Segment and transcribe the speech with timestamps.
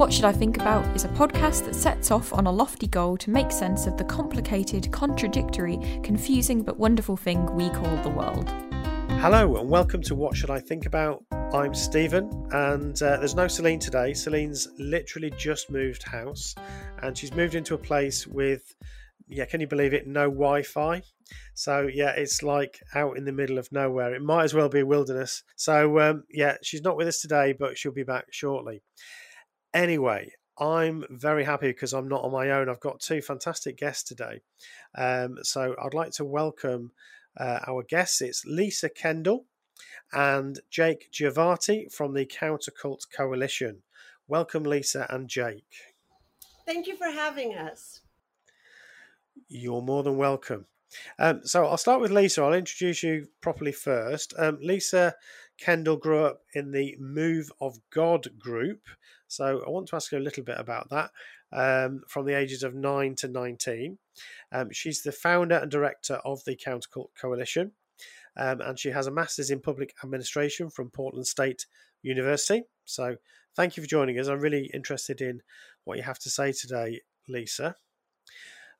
[0.00, 3.18] What Should I Think About is a podcast that sets off on a lofty goal
[3.18, 8.48] to make sense of the complicated, contradictory, confusing, but wonderful thing we call the world.
[9.20, 11.22] Hello, and welcome to What Should I Think About?
[11.52, 14.14] I'm Stephen, and uh, there's no Celine today.
[14.14, 16.54] Celine's literally just moved house,
[17.02, 18.74] and she's moved into a place with,
[19.28, 20.06] yeah, can you believe it?
[20.06, 21.02] No Wi Fi.
[21.52, 24.14] So, yeah, it's like out in the middle of nowhere.
[24.14, 25.42] It might as well be a wilderness.
[25.56, 28.80] So, um, yeah, she's not with us today, but she'll be back shortly.
[29.72, 32.68] Anyway, I'm very happy because I'm not on my own.
[32.68, 34.42] I've got two fantastic guests today.
[34.96, 36.92] Um, so I'd like to welcome
[37.38, 38.20] uh, our guests.
[38.20, 39.46] It's Lisa Kendall
[40.12, 43.82] and Jake Giovati from the Countercult Coalition.
[44.26, 45.94] Welcome, Lisa and Jake.
[46.66, 48.00] Thank you for having us.
[49.48, 50.66] You're more than welcome.
[51.18, 52.42] Um, so I'll start with Lisa.
[52.42, 54.34] I'll introduce you properly first.
[54.36, 55.14] Um, Lisa
[55.58, 58.80] Kendall grew up in the Move of God group.
[59.30, 61.10] So I want to ask you a little bit about that
[61.52, 63.96] um, from the ages of 9 to 19.
[64.50, 67.70] Um, she's the founder and director of the Countercult Coalition,
[68.36, 71.66] um, and she has a master's in public administration from Portland State
[72.02, 72.64] University.
[72.84, 73.16] So
[73.54, 74.26] thank you for joining us.
[74.26, 75.42] I'm really interested in
[75.84, 77.76] what you have to say today, Lisa.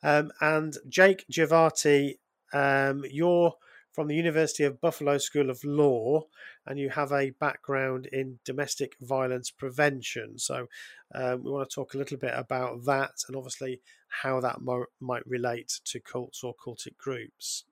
[0.02, 2.18] Um, and Jake Giovati,
[2.52, 3.54] um, you're
[3.92, 6.26] from the University of Buffalo School of Law,
[6.66, 10.38] and you have a background in domestic violence prevention.
[10.38, 10.68] So,
[11.14, 14.86] um, we want to talk a little bit about that and obviously how that mo-
[15.00, 17.64] might relate to cults or cultic groups.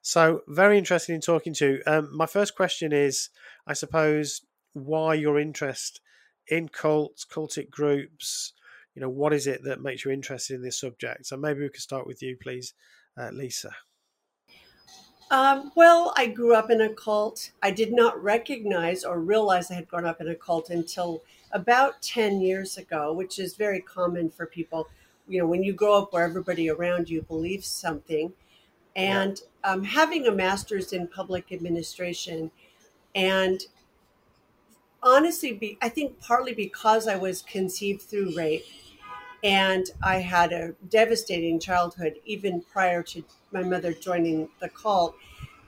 [0.00, 1.82] So, very interested in talking to you.
[1.86, 3.30] Um, my first question is,
[3.66, 4.42] I suppose,
[4.72, 6.00] why your interest
[6.48, 8.52] in cults, cultic groups.
[8.94, 11.26] You know, what is it that makes you interested in this subject?
[11.26, 12.74] So maybe we could start with you, please,
[13.16, 13.70] uh, Lisa.
[15.32, 17.52] Um, well, I grew up in a cult.
[17.62, 21.22] I did not recognize or realize I had grown up in a cult until
[21.52, 24.88] about 10 years ago, which is very common for people.
[25.26, 28.34] You know, when you grow up where everybody around you believes something.
[28.94, 29.70] And yeah.
[29.72, 32.50] um, having a master's in public administration,
[33.14, 33.64] and
[35.02, 38.66] honestly, be, I think partly because I was conceived through rape
[39.42, 45.16] and I had a devastating childhood even prior to my mother joining the cult,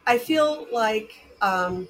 [0.06, 1.88] I feel like um,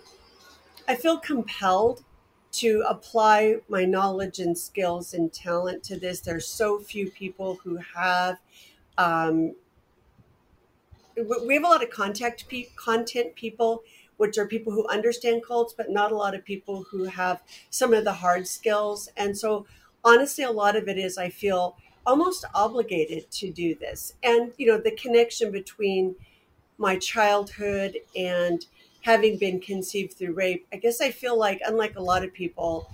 [0.88, 2.04] I feel compelled
[2.52, 6.20] to apply my knowledge and skills and talent to this.
[6.20, 8.38] There's so few people who have.
[8.98, 9.54] Um,
[11.16, 13.82] we have a lot of contact pe- content people,
[14.16, 17.92] which are people who understand cults, but not a lot of people who have some
[17.94, 19.08] of the hard skills.
[19.16, 19.66] And so,
[20.04, 21.76] honestly, a lot of it is I feel
[22.06, 24.14] almost obligated to do this.
[24.22, 26.14] And, you know, the connection between
[26.78, 28.64] my childhood and
[29.02, 32.90] having been conceived through rape, I guess I feel like, unlike a lot of people,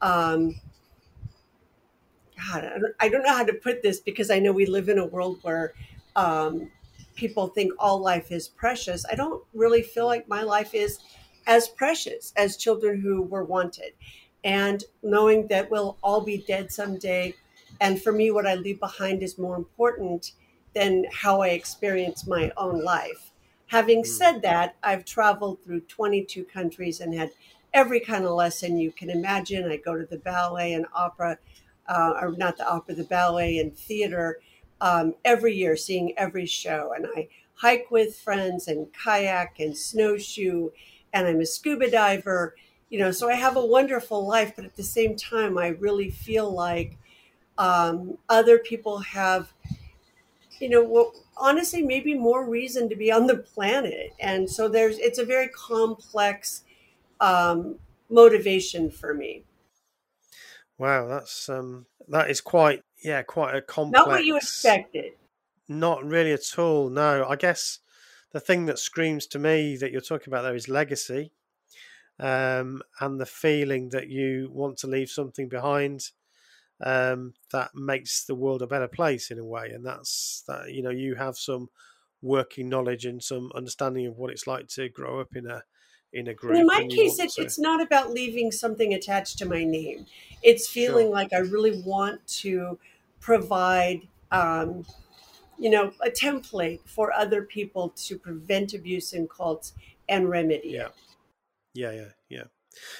[0.00, 0.60] um,
[2.50, 2.68] God,
[2.98, 5.38] I don't know how to put this because I know we live in a world
[5.42, 5.74] where
[6.16, 6.70] um,
[7.14, 9.04] people think all life is precious.
[9.10, 10.98] I don't really feel like my life is
[11.46, 13.92] as precious as children who were wanted.
[14.44, 17.34] And knowing that we'll all be dead someday,
[17.82, 20.34] and for me, what I leave behind is more important
[20.72, 23.32] than how I experience my own life.
[23.66, 24.06] Having mm.
[24.06, 27.32] said that, I've traveled through 22 countries and had
[27.74, 29.68] every kind of lesson you can imagine.
[29.68, 31.38] I go to the ballet and opera,
[31.88, 34.38] uh, or not the opera, the ballet and theater
[34.80, 36.92] um, every year, seeing every show.
[36.96, 40.70] And I hike with friends and kayak and snowshoe,
[41.12, 42.54] and I'm a scuba diver.
[42.90, 46.10] You know, so I have a wonderful life, but at the same time, I really
[46.10, 46.98] feel like
[47.58, 49.52] um, other people have,
[50.58, 54.12] you know, well, honestly, maybe more reason to be on the planet.
[54.20, 56.64] And so there's, it's a very complex
[57.20, 57.76] um,
[58.10, 59.44] motivation for me.
[60.78, 64.00] Wow, that's um, that is quite yeah, quite a complex.
[64.00, 65.12] Not what you expected.
[65.68, 66.90] Not really at all.
[66.90, 67.78] No, I guess
[68.32, 71.30] the thing that screams to me that you're talking about there is legacy,
[72.18, 76.10] um, and the feeling that you want to leave something behind
[76.82, 79.70] um, that makes the world a better place in a way.
[79.70, 81.68] And that's that you know you have some
[82.20, 85.62] working knowledge and some understanding of what it's like to grow up in a
[86.12, 86.56] in a group.
[86.56, 90.06] In my case, it, it's not about leaving something attached to my name.
[90.42, 91.14] It's feeling sure.
[91.14, 92.78] like I really want to
[93.20, 94.84] provide, um,
[95.58, 99.72] you know, a template for other people to prevent abuse in cults
[100.08, 100.88] and remedy yeah.
[101.74, 102.44] Yeah, yeah, yeah.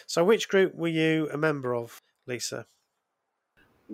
[0.06, 2.66] So, which group were you a member of, Lisa?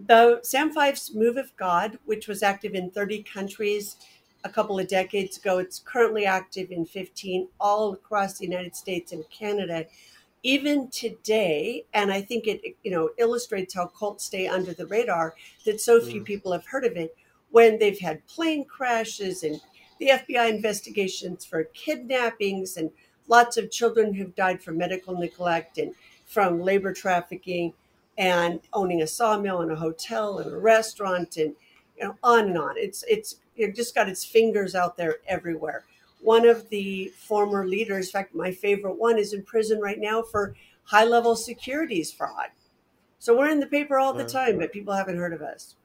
[0.07, 3.97] The Sam Fife's Move of God, which was active in 30 countries
[4.45, 5.59] a couple of decades ago.
[5.59, 9.87] It's currently active in 15 all across the United States and Canada.
[10.45, 15.35] Even today, and I think it you know illustrates how cults stay under the radar
[15.65, 16.25] that so few mm.
[16.25, 17.17] people have heard of it
[17.51, 19.61] when they've had plane crashes and
[19.99, 22.91] the FBI investigations for kidnappings and
[23.27, 25.93] lots of children who've died from medical neglect and
[26.25, 27.73] from labor trafficking
[28.19, 31.55] and owning a sawmill and a hotel and a restaurant and
[31.97, 32.75] you know on and on.
[32.77, 35.85] It's it's it just got its fingers out there everywhere.
[36.21, 40.23] One of the former leaders, in fact, my favorite one, is in prison right now
[40.23, 42.49] for high level securities fraud.
[43.21, 45.77] So we're in the paper all the time, but people haven't heard of us.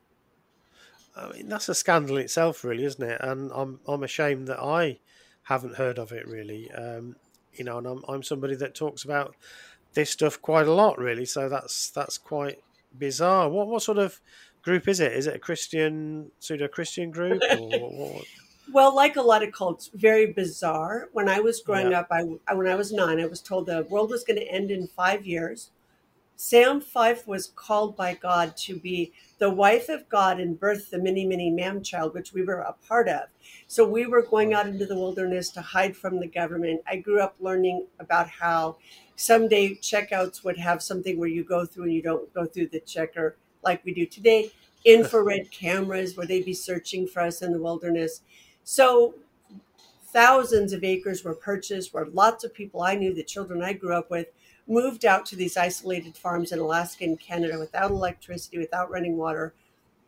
[1.15, 3.21] I mean, that's a scandal itself, really, isn't it?
[3.21, 4.99] And I'm I'm ashamed that I
[5.43, 6.71] haven't heard of it, really.
[6.71, 7.15] Um,
[7.53, 9.35] you know, and I'm I'm somebody that talks about
[9.93, 11.25] this stuff quite a lot, really.
[11.25, 12.59] So that's that's quite
[12.97, 13.49] bizarre.
[13.49, 14.19] What what sort of
[14.61, 15.13] group is it?
[15.13, 17.41] Is it a Christian pseudo Christian group?
[18.71, 21.09] Well, like a lot of cults, very bizarre.
[21.11, 21.99] When I was growing yeah.
[21.99, 22.23] up, I,
[22.53, 25.25] when I was nine, I was told the world was going to end in five
[25.25, 25.69] years.
[26.35, 30.97] Sam Fife was called by God to be the wife of God and birth the
[30.97, 33.29] mini mini man child, which we were a part of.
[33.67, 36.81] So we were going out into the wilderness to hide from the government.
[36.87, 38.77] I grew up learning about how
[39.15, 42.79] someday checkouts would have something where you go through and you don't go through the
[42.79, 44.51] checker like we do today,
[44.85, 48.21] infrared cameras where they'd be searching for us in the wilderness.
[48.63, 49.15] So
[50.05, 53.95] thousands of acres were purchased where lots of people I knew, the children I grew
[53.95, 54.27] up with,
[54.67, 59.53] moved out to these isolated farms in Alaska and Canada without electricity, without running water.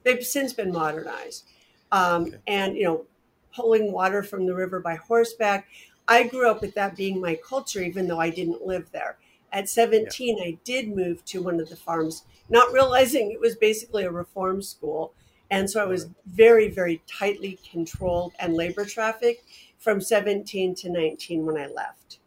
[0.03, 1.45] They've since been modernized.
[1.91, 2.37] Um, okay.
[2.47, 3.05] And, you know,
[3.53, 5.67] pulling water from the river by horseback.
[6.07, 9.17] I grew up with that being my culture, even though I didn't live there.
[9.51, 10.43] At 17, yeah.
[10.43, 14.61] I did move to one of the farms, not realizing it was basically a reform
[14.61, 15.13] school.
[15.49, 19.43] And so I was very, very tightly controlled and labor trafficked
[19.77, 22.19] from 17 to 19 when I left.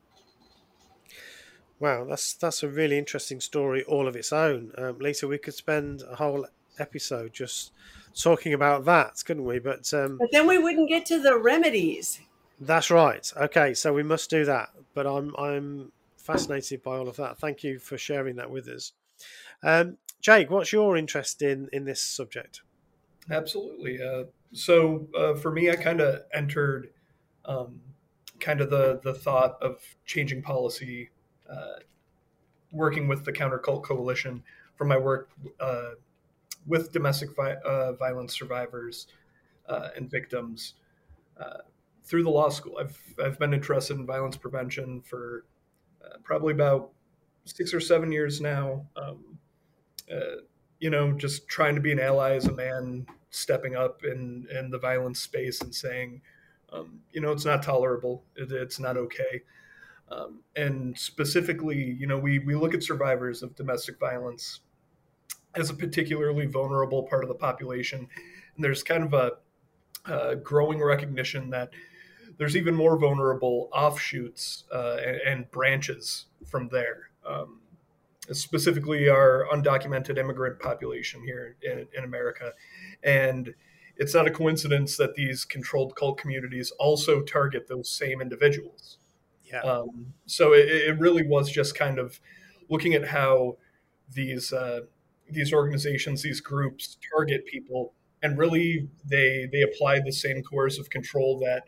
[1.80, 4.72] Wow, that's that's a really interesting story all of its own.
[4.76, 6.46] Um, Lisa, we could spend a whole
[6.78, 7.72] episode just
[8.20, 9.60] talking about that, couldn't we?
[9.60, 12.20] But um, but then we wouldn't get to the remedies.
[12.60, 13.30] That's right.
[13.36, 14.70] Okay, so we must do that.
[14.94, 17.38] But I'm I'm fascinated by all of that.
[17.38, 18.92] Thank you for sharing that with us.
[19.62, 22.62] Um, Jake, what's your interest in in this subject?
[23.30, 24.02] Absolutely.
[24.02, 26.90] Uh, so uh, for me, I kind of entered
[27.44, 27.80] um,
[28.40, 31.10] kind of the the thought of changing policy,
[31.48, 31.80] uh,
[32.72, 34.42] working with the Counter Cult Coalition
[34.74, 35.30] from my work
[35.60, 35.90] uh,
[36.66, 39.06] with domestic vi- uh, violence survivors
[39.68, 40.74] uh, and victims
[42.08, 42.78] through the law school.
[42.78, 45.44] I've I've been interested in violence prevention for
[46.04, 46.90] uh, probably about
[47.44, 48.86] six or seven years now.
[48.96, 49.38] Um,
[50.10, 50.42] uh,
[50.80, 54.70] you know, just trying to be an ally as a man, stepping up in in
[54.70, 56.22] the violence space and saying,
[56.72, 58.24] um, you know, it's not tolerable.
[58.36, 59.42] It, it's not okay.
[60.10, 64.60] Um, and specifically, you know, we we look at survivors of domestic violence
[65.54, 68.08] as a particularly vulnerable part of the population,
[68.54, 69.32] and there's kind of a,
[70.10, 71.70] a growing recognition that
[72.38, 77.10] there's even more vulnerable offshoots uh, and, and, branches from there.
[77.26, 77.60] Um,
[78.32, 82.52] specifically, our undocumented immigrant population here in, in, America.
[83.02, 83.54] And
[83.96, 88.98] it's not a coincidence that these controlled cult communities also target those same individuals.
[89.44, 89.60] Yeah.
[89.60, 92.20] Um, so it, it, really was just kind of
[92.68, 93.56] looking at how
[94.12, 94.80] these uh,
[95.28, 101.38] these organizations, these groups target people, and really they they apply the same coercive control
[101.40, 101.62] that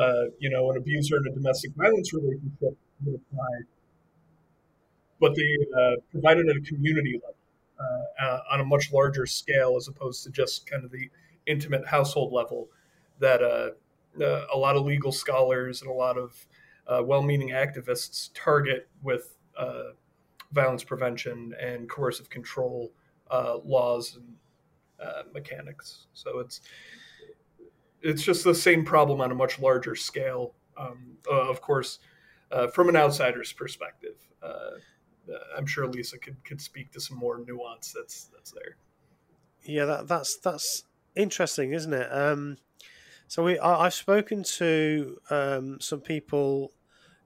[0.00, 3.60] uh, you know, an abuser in a domestic violence relationship would apply,
[5.20, 7.34] but they uh, provide it at a community level
[7.78, 11.08] uh, uh, on a much larger scale as opposed to just kind of the
[11.46, 12.68] intimate household level
[13.20, 13.70] that uh,
[14.22, 16.46] uh, a lot of legal scholars and a lot of
[17.04, 19.36] well-meaning activists target with
[20.52, 22.90] violence prevention and coercive control
[23.64, 26.06] laws and mechanics.
[26.14, 26.60] So it's
[28.02, 30.54] it's just the same problem on a much larger scale.
[30.76, 31.98] Um, uh, of course,
[32.50, 37.18] uh, from an outsider's perspective, uh, uh, I'm sure Lisa could could speak to some
[37.18, 38.76] more nuance that's that's there.
[39.64, 40.84] Yeah, that, that's that's
[41.16, 42.08] interesting, isn't it?
[42.12, 42.58] Um,
[43.26, 46.72] so we, I, have spoken to um, some people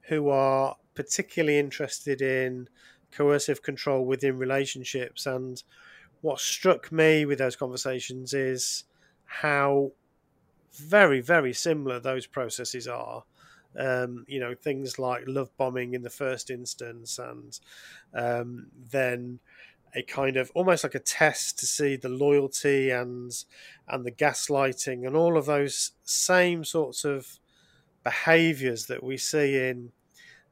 [0.08, 2.68] who are particularly interested in
[3.12, 5.62] coercive control within relationships, and
[6.22, 8.84] what struck me with those conversations is
[9.26, 9.92] how
[10.74, 13.24] very, very similar those processes are.
[13.78, 17.58] Um, you know, things like love bombing in the first instance, and
[18.14, 19.40] um, then
[19.94, 23.44] a kind of almost like a test to see the loyalty and
[23.88, 27.38] and the gaslighting and all of those same sorts of
[28.04, 29.92] behaviors that we see in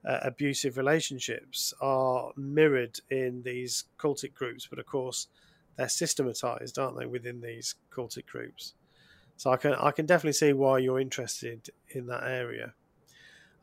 [0.06, 5.28] uh, abusive relationships are mirrored in these cultic groups but of course
[5.76, 8.74] they're systematized aren't they within these cultic groups
[9.40, 12.74] so i can i can definitely see why you're interested in that area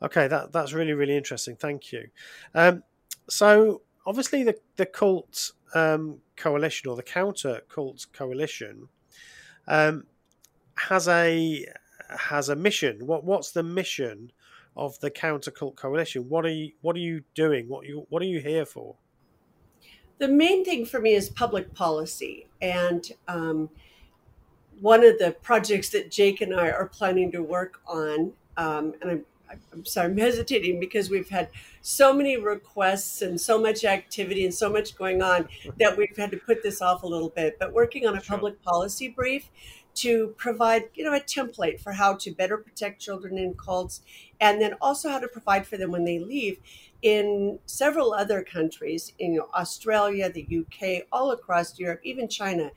[0.02, 2.08] okay that that's really really interesting thank you
[2.54, 2.82] um,
[3.28, 8.88] so obviously the the cult um, coalition or the counter cult coalition
[9.68, 10.04] um,
[10.74, 11.64] has a
[12.08, 13.06] has a mission.
[13.06, 14.32] What what's the mission
[14.76, 16.28] of the counter cult coalition?
[16.28, 17.68] What are you what are you doing?
[17.68, 18.96] What you what are you here for?
[20.18, 23.70] The main thing for me is public policy, and um,
[24.80, 29.10] one of the projects that Jake and I are planning to work on, um, and
[29.10, 29.24] I'm
[29.72, 31.48] I'm sorry, I'm hesitating because we've had
[31.80, 36.30] so many requests and so much activity and so much going on that we've had
[36.32, 37.58] to put this off a little bit.
[37.58, 38.36] But working on a sure.
[38.36, 39.48] public policy brief
[39.96, 44.02] to provide, you know, a template for how to better protect children in cults,
[44.40, 46.58] and then also how to provide for them when they leave.
[47.02, 52.70] In several other countries, in Australia, the UK, all across Europe, even China,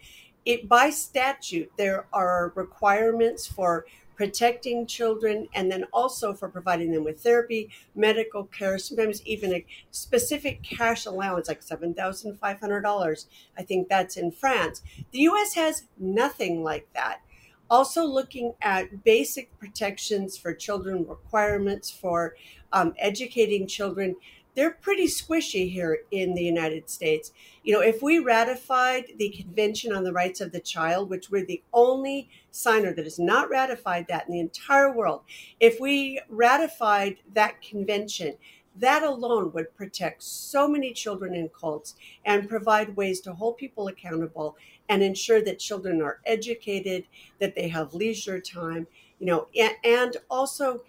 [0.45, 3.85] it by statute there are requirements for
[4.21, 9.65] protecting children, and then also for providing them with therapy, medical care, sometimes even a
[9.89, 13.25] specific cash allowance like $7,500.
[13.57, 14.83] I think that's in France.
[15.09, 17.21] The US has nothing like that.
[17.67, 22.35] Also, looking at basic protections for children, requirements for
[22.73, 24.15] um, educating children
[24.55, 27.31] they're pretty squishy here in the United States.
[27.63, 31.45] You know, if we ratified the Convention on the Rights of the Child, which we're
[31.45, 35.21] the only signer that has not ratified that in the entire world,
[35.59, 38.35] if we ratified that convention,
[38.75, 43.87] that alone would protect so many children in cults and provide ways to hold people
[43.87, 44.55] accountable
[44.89, 47.05] and ensure that children are educated,
[47.39, 48.87] that they have leisure time,
[49.19, 49.47] you know,
[49.83, 50.81] and also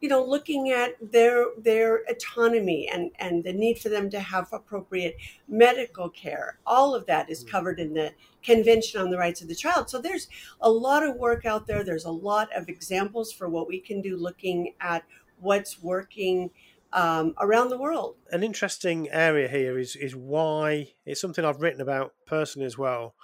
[0.00, 4.48] you know looking at their their autonomy and and the need for them to have
[4.52, 5.16] appropriate
[5.48, 6.58] medical care.
[6.66, 7.50] All of that is mm.
[7.50, 8.12] covered in the
[8.42, 9.90] convention on the rights of the child.
[9.90, 10.28] So there's
[10.60, 11.82] a lot of work out there.
[11.82, 15.04] There's a lot of examples for what we can do looking at
[15.40, 16.50] what's working
[16.92, 18.16] um, around the world.
[18.30, 23.14] An interesting area here is is why it's something i've written about personally as well.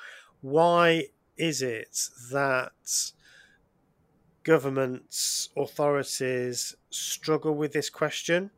[0.41, 1.97] Why is it
[2.31, 2.73] that
[4.45, 8.51] governments, authorities struggle with this question,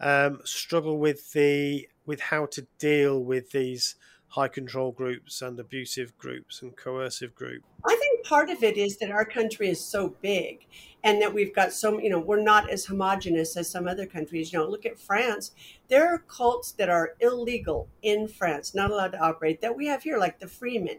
[0.00, 3.94] um, struggle with the with how to deal with these
[4.30, 7.64] high control groups and abusive groups and coercive groups?
[7.84, 10.66] I think part of it is that our country is so big
[11.02, 14.52] and that we've got so, you know, we're not as homogenous as some other countries.
[14.52, 15.52] You know, look at France.
[15.88, 20.02] There are cults that are illegal in France, not allowed to operate, that we have
[20.02, 20.98] here, like the Freemen.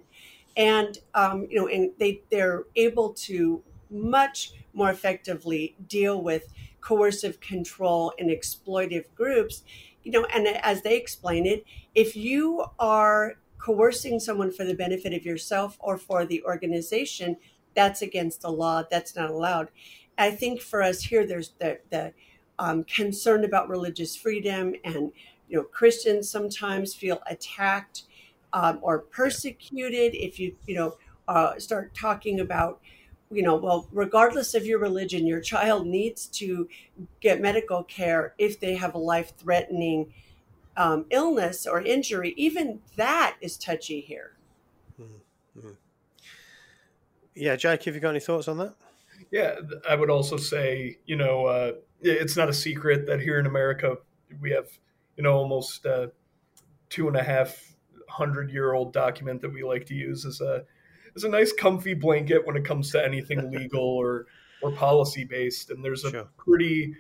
[0.58, 7.40] And, um, you know, and they, they're able to much more effectively deal with coercive
[7.40, 9.64] control and exploitive groups.
[10.04, 15.14] You know and as they explain it if you are coercing someone for the benefit
[15.14, 17.38] of yourself or for the organization
[17.76, 18.84] that's against the law.
[18.90, 19.70] That's not allowed.
[20.18, 22.14] I think for us here there's the the
[22.60, 25.12] um, concern about religious freedom and
[25.50, 28.04] you know christians sometimes feel attacked
[28.54, 32.80] um, or persecuted if you you know uh, start talking about
[33.32, 36.68] you know, well, regardless of your religion, your child needs to
[37.22, 40.14] get medical care if they have a life threatening
[40.78, 42.34] um, illness or injury.
[42.38, 44.34] Even that is touchy here.
[45.00, 45.72] Mm-hmm.
[47.36, 48.76] Yeah, Jake, have you got any thoughts on that?
[49.32, 49.56] Yeah,
[49.90, 53.98] I would also say, you know, uh, it's not a secret that here in America
[54.42, 54.68] we have,
[55.16, 56.08] you know, almost uh,
[56.90, 57.76] two and a half
[58.10, 60.64] hundred year old document that we like to use as a
[61.16, 64.28] is a nice comfy blanket when it comes to anything legal or
[64.62, 65.72] or policy based.
[65.72, 66.28] And there's a sure.
[66.38, 66.96] pretty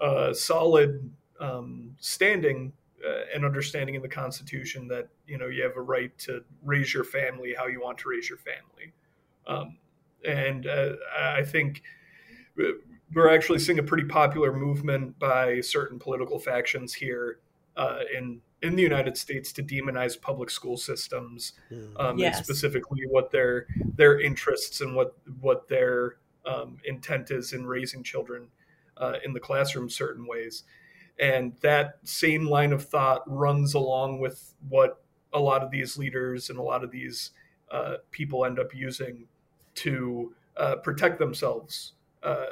[0.00, 2.72] uh, solid um, standing
[3.06, 6.92] uh, and understanding in the Constitution that you know you have a right to raise
[6.92, 8.92] your family how you want to raise your family.
[9.46, 9.78] Um,
[10.24, 11.82] and uh, I think
[13.14, 17.38] we're actually seeing a pretty popular movement by certain political factions here
[17.76, 21.52] uh, in in the United States to demonize public school systems,
[21.96, 22.36] um, Yes.
[22.36, 28.02] and specifically what their their interests and what what their um, intent is in raising
[28.02, 28.48] children
[28.96, 30.64] uh, in the classroom certain ways.
[31.20, 36.48] And that same line of thought runs along with what a lot of these leaders
[36.50, 37.32] and a lot of these
[37.70, 39.26] uh, people end up using
[39.74, 42.46] to uh, protect themselves uh,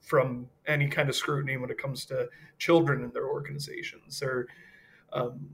[0.00, 2.28] from any kind of scrutiny when it comes to
[2.58, 4.18] children in their organizations.
[4.18, 4.46] They're
[5.12, 5.48] um,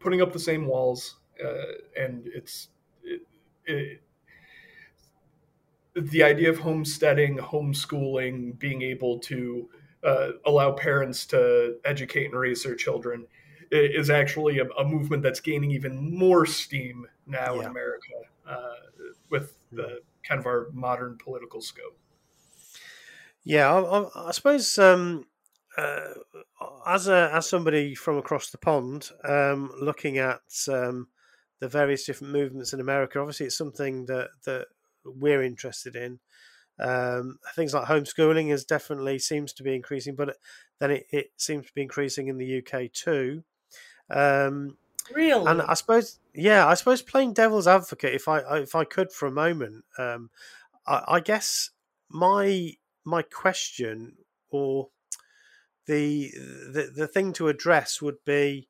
[0.00, 2.68] putting up the same walls, uh, and it's
[3.02, 3.22] it,
[3.66, 4.02] it,
[5.94, 9.68] the idea of homesteading, homeschooling, being able to
[10.04, 13.26] uh, allow parents to educate and raise their children
[13.70, 18.12] is actually a, a movement that's gaining even more steam now in America
[18.46, 18.74] uh,
[19.30, 21.98] with the kind of our modern political scope.
[23.42, 25.26] Yeah, I, I, I suppose um,
[25.76, 26.14] uh,
[26.86, 31.08] as a as somebody from across the pond, um, looking at um,
[31.60, 34.68] the various different movements in America, obviously it's something that that
[35.04, 36.20] we're interested in.
[36.78, 40.36] Um, things like homeschooling is definitely seems to be increasing, but
[40.78, 43.44] then it, it seems to be increasing in the UK too.
[44.10, 44.78] Um,
[45.10, 45.46] Really?
[45.46, 49.26] and I suppose, yeah, I suppose playing devil's advocate, if I if I could for
[49.26, 50.30] a moment, um,
[50.86, 51.70] I, I guess
[52.08, 52.72] my
[53.04, 54.18] my question
[54.50, 54.90] or
[55.86, 56.32] the,
[56.72, 58.68] the the thing to address would be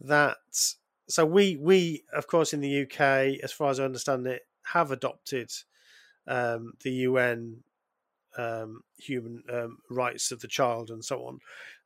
[0.00, 0.36] that
[1.08, 4.90] so we we of course in the UK, as far as I understand it, have
[4.90, 5.50] adopted
[6.26, 7.62] um, the UN
[8.36, 11.38] um, human um, rights of the child and so on,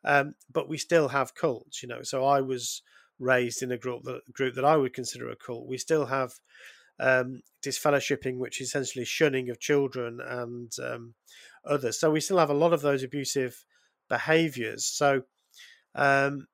[0.05, 2.03] um, but we still have cults, you know.
[2.03, 2.83] So I was
[3.19, 5.67] raised in a group that group that I would consider a cult.
[5.67, 6.35] We still have
[6.99, 11.15] um, disfellowshipping, which is essentially shunning of children and um,
[11.65, 11.99] others.
[11.99, 13.65] So we still have a lot of those abusive
[14.11, 14.85] behaviours.
[14.85, 15.23] So
[15.95, 16.49] um,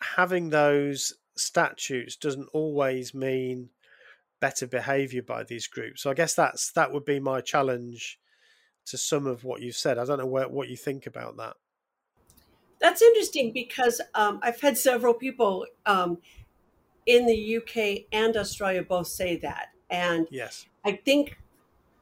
[0.00, 3.68] having those statutes doesn't always mean
[4.40, 6.02] better behaviour by these groups.
[6.02, 8.18] So I guess that's that would be my challenge
[8.86, 9.98] to some of what you've said.
[9.98, 11.56] I don't know where, what you think about that.
[12.80, 16.18] That's interesting because um, I've had several people um,
[17.06, 19.68] in the UK and Australia both say that.
[19.88, 20.66] And Yes.
[20.84, 21.38] I think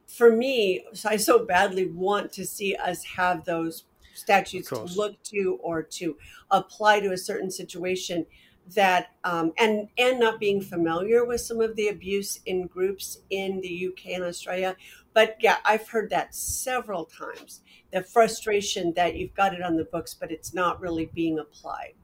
[0.06, 5.58] for me, I so badly want to see us have those statutes to look to
[5.62, 6.16] or to
[6.50, 8.26] apply to a certain situation
[8.74, 13.60] that um, and and not being familiar with some of the abuse in groups in
[13.60, 14.76] the UK and Australia.
[15.12, 17.62] But yeah, I've heard that several times.
[17.92, 21.94] The frustration that you've got it on the books, but it's not really being applied.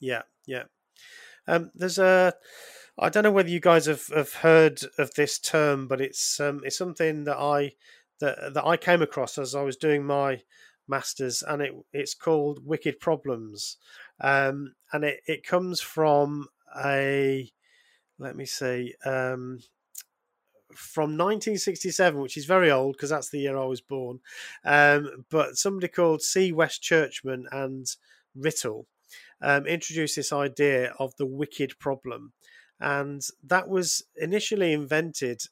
[0.00, 0.64] Yeah, yeah.
[1.46, 2.34] Um, there's a.
[2.98, 6.60] I don't know whether you guys have, have heard of this term, but it's um,
[6.64, 7.72] it's something that I
[8.20, 10.42] that that I came across as I was doing my
[10.88, 13.76] masters, and it it's called wicked problems,
[14.20, 16.48] um, and it it comes from
[16.82, 17.50] a
[18.18, 19.60] let me see um,
[20.74, 24.20] from 1967, which is very old because that's the year I was born.
[24.64, 26.52] Um, but somebody called C.
[26.52, 27.86] West Churchman and
[28.36, 28.84] Rittel
[29.40, 32.32] um, introduced this idea of the wicked problem.
[32.80, 35.42] And that was initially invented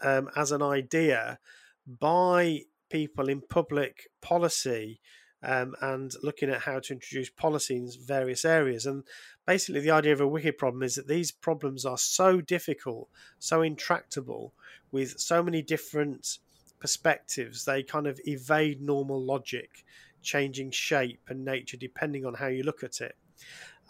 [0.00, 1.38] um, as an idea
[1.86, 5.00] by people in public policy
[5.42, 8.86] um, and looking at how to introduce policy in various areas.
[8.86, 9.04] And
[9.46, 13.62] basically, the idea of a wicked problem is that these problems are so difficult, so
[13.62, 14.54] intractable,
[14.90, 16.38] with so many different
[16.80, 19.84] perspectives, they kind of evade normal logic,
[20.22, 23.16] changing shape and nature depending on how you look at it.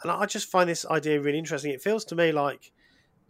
[0.03, 1.73] And I just find this idea really interesting.
[1.73, 2.73] It feels to me like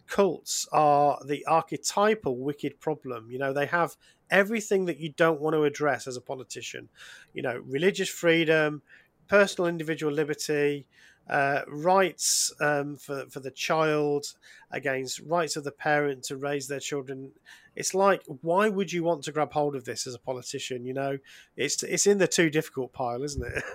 [0.07, 3.29] cults are the archetypal wicked problem.
[3.29, 3.95] You know, they have
[4.29, 6.89] everything that you don't want to address as a politician.
[7.33, 8.81] You know, religious freedom,
[9.27, 10.87] personal individual liberty,
[11.29, 14.33] uh, rights um, for for the child
[14.71, 17.31] against rights of the parent to raise their children.
[17.75, 20.85] It's like, why would you want to grab hold of this as a politician?
[20.85, 21.17] You know,
[21.55, 23.63] it's it's in the too difficult pile, isn't it?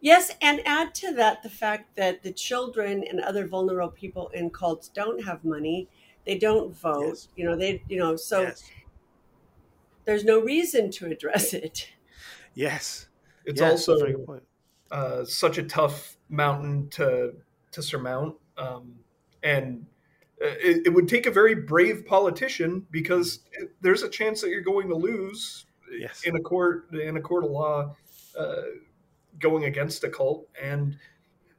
[0.00, 4.50] Yes, and add to that the fact that the children and other vulnerable people in
[4.50, 5.88] cults don't have money.
[6.24, 7.08] They don't vote.
[7.08, 7.28] Yes.
[7.36, 8.62] You know, they you know, so yes,
[10.10, 11.88] there's no reason to address it.
[12.54, 13.06] yes.
[13.44, 14.42] It's Yeah, also a very good point.
[14.90, 17.34] uh, such a tough mountain to
[17.70, 18.96] to surmount, um,
[19.44, 19.86] and
[20.42, 24.50] uh, it, it would take a very brave politician because it, there's a chance that
[24.50, 26.22] you're going to lose Yes.
[26.24, 27.94] in a court in a court of law
[28.36, 28.62] uh,
[29.38, 30.98] going against a cult, and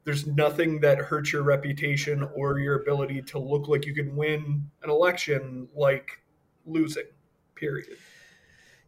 [0.03, 4.69] there's nothing that hurts your reputation or your ability to look like you can win
[4.83, 6.21] an election like
[6.65, 7.05] losing.
[7.55, 7.97] Period.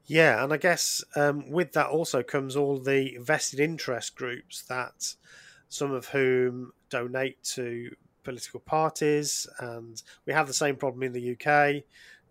[0.05, 5.15] Yeah, and I guess um, with that also comes all the vested interest groups that
[5.69, 11.31] some of whom donate to political parties, and we have the same problem in the
[11.37, 11.83] UK.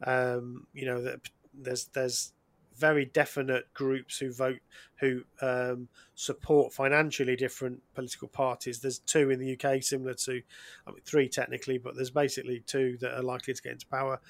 [0.06, 1.20] Um, you know that
[1.54, 2.32] there's there's
[2.76, 4.58] very definite groups who vote
[4.96, 8.80] who um, support financially different political parties.
[8.80, 10.42] There's two in the UK, similar to
[10.86, 14.20] I mean, three technically, but there's basically two that are likely to get into power.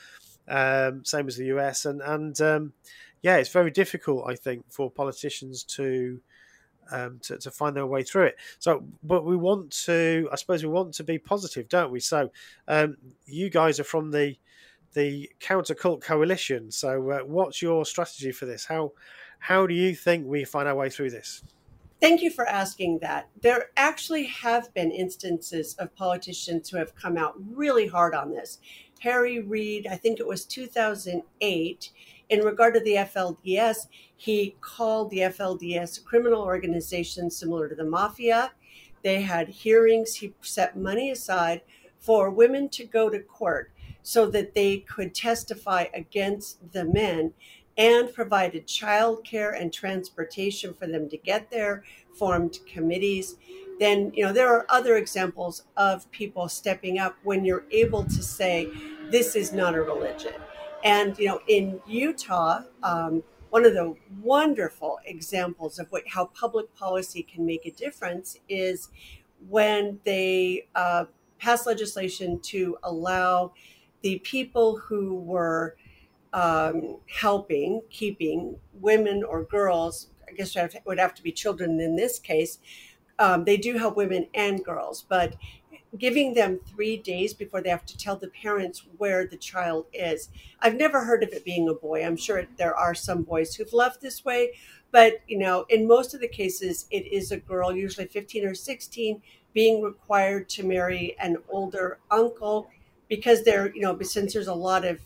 [0.48, 2.72] Um, same as the US, and and um,
[3.22, 6.20] yeah, it's very difficult, I think, for politicians to,
[6.90, 8.36] um, to to find their way through it.
[8.58, 12.00] So, but we want to, I suppose, we want to be positive, don't we?
[12.00, 12.30] So,
[12.68, 14.36] um, you guys are from the
[14.94, 16.70] the counter cult coalition.
[16.70, 18.64] So, uh, what's your strategy for this?
[18.66, 18.92] How
[19.38, 21.42] how do you think we find our way through this?
[22.00, 23.28] Thank you for asking that.
[23.40, 28.58] There actually have been instances of politicians who have come out really hard on this.
[28.98, 31.90] Harry Reid, I think it was 2008,
[32.32, 37.84] in regard to the FLDS, he called the FLDS a criminal organization similar to the
[37.84, 38.52] mafia.
[39.02, 40.14] They had hearings.
[40.14, 41.60] He set money aside
[41.98, 43.70] for women to go to court
[44.02, 47.34] so that they could testify against the men
[47.76, 53.36] and provided childcare and transportation for them to get there, formed committees.
[53.78, 58.22] Then, you know, there are other examples of people stepping up when you're able to
[58.22, 58.70] say,
[59.10, 60.32] this is not a religion.
[60.84, 66.74] And, you know, in Utah, um, one of the wonderful examples of what, how public
[66.74, 68.88] policy can make a difference is
[69.48, 71.04] when they uh,
[71.38, 73.52] passed legislation to allow
[74.02, 75.76] the people who were
[76.32, 81.96] um, helping, keeping women or girls, I guess it would have to be children in
[81.96, 82.58] this case,
[83.18, 85.36] um, they do help women and girls, but
[85.98, 90.28] giving them three days before they have to tell the parents where the child is.
[90.60, 92.04] I've never heard of it being a boy.
[92.04, 94.52] I'm sure there are some boys who've left this way,
[94.90, 98.54] but you know, in most of the cases, it is a girl, usually 15 or
[98.54, 102.70] 16, being required to marry an older uncle
[103.08, 104.98] because they're, you know, since there's a lot of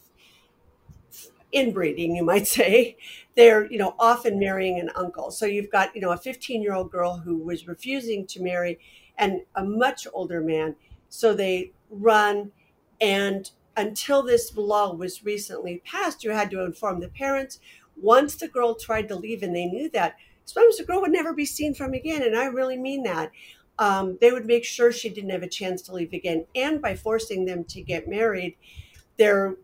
[1.52, 2.96] inbreeding, you might say,
[3.34, 5.30] they're, you know, often marrying an uncle.
[5.30, 8.78] So you've got, you know, a 15 year old girl who was refusing to marry
[9.18, 10.76] and a much older man.
[11.08, 12.52] So they run
[13.00, 17.60] and until this law was recently passed, you had to inform the parents.
[17.96, 21.34] Once the girl tried to leave and they knew that, sometimes the girl would never
[21.34, 22.22] be seen from again.
[22.22, 23.32] And I really mean that
[23.78, 26.46] um, they would make sure she didn't have a chance to leave again.
[26.54, 28.56] And by forcing them to get married,
[29.18, 29.56] they're,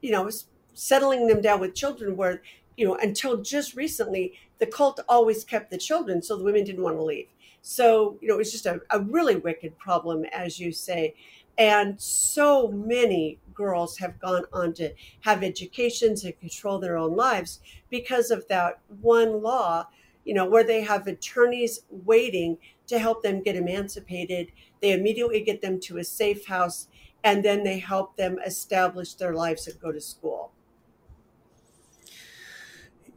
[0.00, 0.30] you know,
[0.74, 2.42] settling them down with children where,
[2.76, 6.22] you know, until just recently, the cult always kept the children.
[6.22, 7.28] So the women didn't want to leave.
[7.62, 11.14] So, you know, it's just a, a really wicked problem, as you say.
[11.58, 17.60] And so many girls have gone on to have educations and control their own lives
[17.90, 19.88] because of that one law,
[20.24, 24.52] you know, where they have attorneys waiting to help them get emancipated.
[24.82, 26.88] They immediately get them to a safe house
[27.24, 30.52] and then they help them establish their lives and go to school.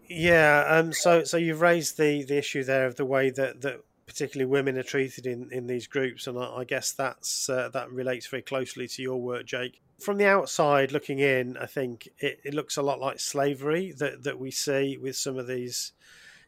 [0.08, 3.82] Yeah, um, so so you've raised the, the issue there of the way that, that
[4.10, 7.92] particularly women are treated in, in these groups, and I, I guess that's uh, that
[7.92, 9.80] relates very closely to your work, Jake.
[10.00, 14.24] From the outside looking in, I think it, it looks a lot like slavery that,
[14.24, 15.94] that we see with some of these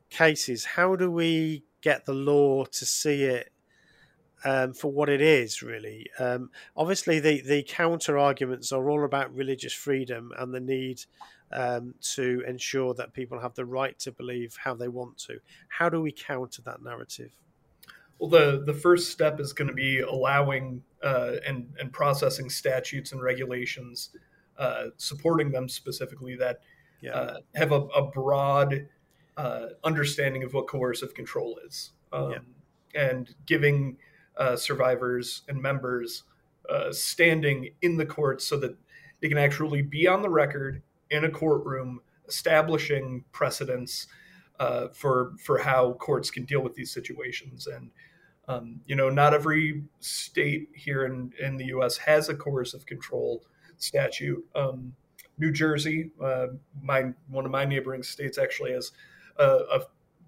[0.09, 0.65] cases.
[0.65, 3.51] How do we get the law to see it
[4.43, 6.07] um, for what it is, really.
[6.17, 11.03] Um, obviously, the, the counter arguments are all about religious freedom and the need
[11.51, 15.39] um, to ensure that people have the right to believe how they want to.
[15.67, 17.31] How do we counter that narrative?
[18.21, 23.13] Well, the, the first step is going to be allowing uh, and, and processing statutes
[23.13, 24.11] and regulations,
[24.59, 26.59] uh, supporting them specifically that
[27.01, 27.13] yeah.
[27.13, 28.87] uh, have a, a broad
[29.37, 32.35] uh, understanding of what coercive control is, um,
[32.93, 33.01] yeah.
[33.09, 33.97] and giving
[34.37, 36.21] uh, survivors and members
[36.69, 38.77] uh, standing in the courts so that
[39.19, 44.05] they can actually be on the record in a courtroom, establishing precedents
[44.59, 47.65] uh, for for how courts can deal with these situations.
[47.65, 47.89] And
[48.47, 51.97] um, you know, not every state here in in the U.S.
[51.97, 53.43] has a coercive control
[53.77, 54.43] statute.
[54.55, 54.93] Um,
[55.37, 56.47] New Jersey, uh,
[56.81, 58.91] my one of my neighboring states, actually has
[59.37, 59.79] a, a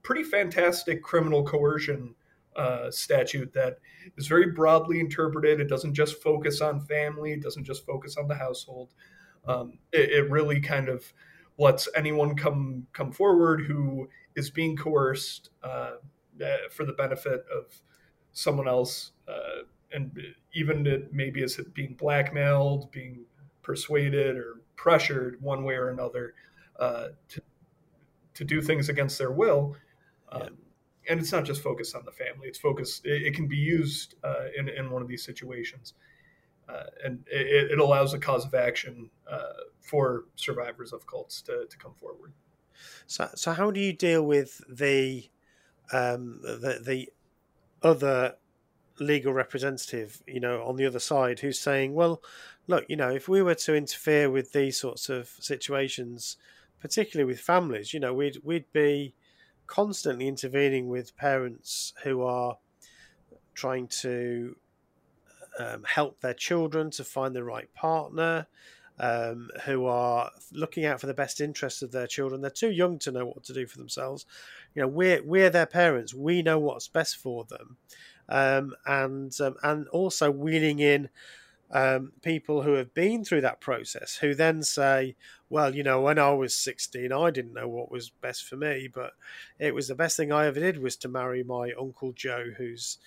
[0.04, 2.16] pretty fantastic criminal coercion
[2.56, 3.78] uh, statute that
[4.18, 5.60] is very broadly interpreted.
[5.60, 8.90] It doesn't just focus on family, it doesn't just focus on the household.
[9.46, 11.12] Um, it, it, really kind of
[11.58, 15.96] lets anyone come come forward who is being coerced uh,
[16.42, 17.66] uh for the benefit of
[18.34, 20.20] someone else, uh, and
[20.54, 23.26] even it maybe as being blackmailed, being
[23.62, 26.34] persuaded or pressured one way or another
[26.80, 27.42] uh, to
[28.34, 29.76] to do things against their will.
[30.32, 30.58] Um,
[31.08, 32.48] and it's not just focused on the family.
[32.48, 33.06] It's focused.
[33.06, 35.94] It, it can be used uh, in in one of these situations,
[36.68, 41.66] uh, and it, it, allows a cause of action uh, for survivors of cults to,
[41.70, 42.32] to come forward.
[43.06, 45.30] So, so how do you deal with the
[45.92, 47.10] um, the the
[47.84, 48.36] other
[49.00, 52.22] legal representative, you know, on the other side who's saying, well,
[52.68, 56.38] look, you know, if we were to interfere with these sorts of situations,
[56.80, 59.14] particularly with families, you know, we'd we'd be
[59.68, 62.58] constantly intervening with parents who are
[63.54, 64.56] trying to
[65.60, 68.48] um, help their children to find the right partner,
[69.00, 72.42] um, who are looking out for the best interests of their children.
[72.42, 74.26] They're too young to know what to do for themselves.
[74.76, 76.14] You know, we're we're their parents.
[76.14, 77.78] We know what's best for them,
[78.30, 81.10] um, and um, and also wheeling in
[81.74, 85.16] um, people who have been through that process who then say,
[85.50, 88.88] well, you know, when I was 16, I didn't know what was best for me,
[88.94, 89.14] but
[89.58, 93.00] it was the best thing I ever did was to marry my Uncle Joe, who's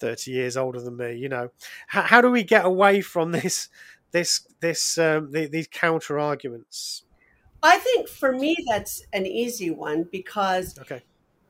[0.00, 1.14] 30 years older than me.
[1.14, 1.50] You know,
[1.86, 3.68] how, how do we get away from this,
[4.10, 7.04] this, this, um, the, these counter arguments?
[7.62, 11.02] I think for me, that's an easy one because okay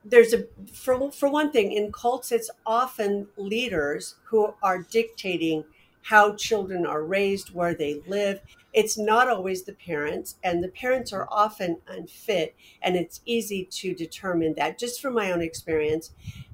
[0.03, 5.63] there's a for for one thing in cults it's often leaders who are dictating
[6.03, 8.41] how children are raised, where they live.
[8.73, 13.93] It's not always the parents, and the parents are often unfit, and it's easy to
[13.93, 16.11] determine that just from my own experience.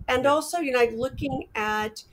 [0.07, 2.03] And also, you know, looking at,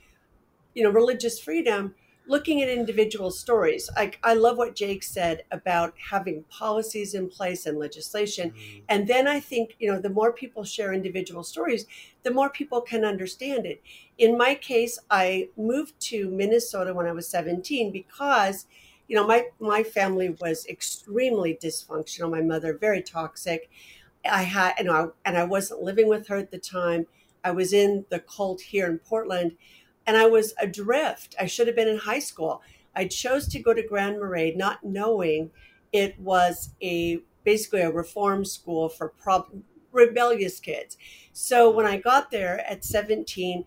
[0.73, 1.95] you know, religious freedom,
[2.27, 3.89] looking at individual stories.
[3.95, 8.51] I, I love what Jake said about having policies in place and legislation.
[8.51, 8.79] Mm-hmm.
[8.89, 11.85] And then I think, you know, the more people share individual stories,
[12.23, 13.81] the more people can understand it.
[14.17, 18.65] In my case, I moved to Minnesota when I was 17 because,
[19.07, 22.31] you know, my, my family was extremely dysfunctional.
[22.31, 23.69] My mother, very toxic.
[24.29, 27.05] I had, you know, and I wasn't living with her at the time.
[27.43, 29.55] I was in the cult here in Portland
[30.07, 31.35] and I was adrift.
[31.39, 32.61] I should have been in high school.
[32.95, 35.51] I chose to go to Grand Marais not knowing
[35.91, 40.97] it was a basically a reform school for prob- rebellious kids.
[41.33, 43.65] So when I got there at 17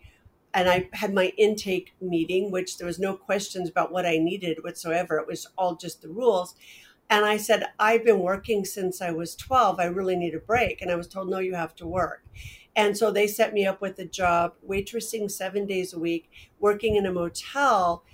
[0.55, 4.63] and I had my intake meeting, which there was no questions about what I needed
[4.63, 6.55] whatsoever, it was all just the rules.
[7.11, 9.81] And I said, I've been working since I was 12.
[9.81, 10.83] I really need a break.
[10.83, 12.23] And I was told, no, you have to work.
[12.79, 16.95] And so they set me up with a job waitressing seven days a week, working
[16.95, 18.05] in a motel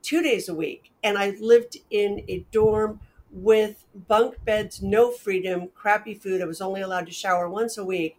[0.00, 0.92] two days a week.
[1.02, 6.40] And I lived in a dorm with bunk beds, no freedom, crappy food.
[6.40, 8.18] I was only allowed to shower once a week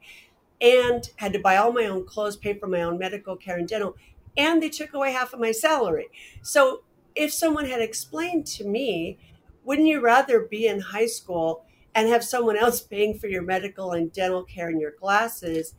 [0.62, 3.68] and had to buy all my own clothes, pay for my own medical care and
[3.68, 3.96] dental.
[4.38, 6.10] And they took away half of my salary.
[6.44, 6.84] So
[7.16, 9.18] if someone had explained to me,
[9.64, 11.66] wouldn't you rather be in high school
[11.96, 15.74] and have someone else paying for your medical and dental care and your glasses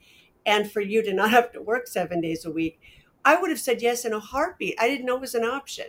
[0.47, 2.81] and for you to not have to work seven days a week,
[3.25, 4.77] I would have said yes in a heartbeat.
[4.79, 5.87] I didn't know it was an option.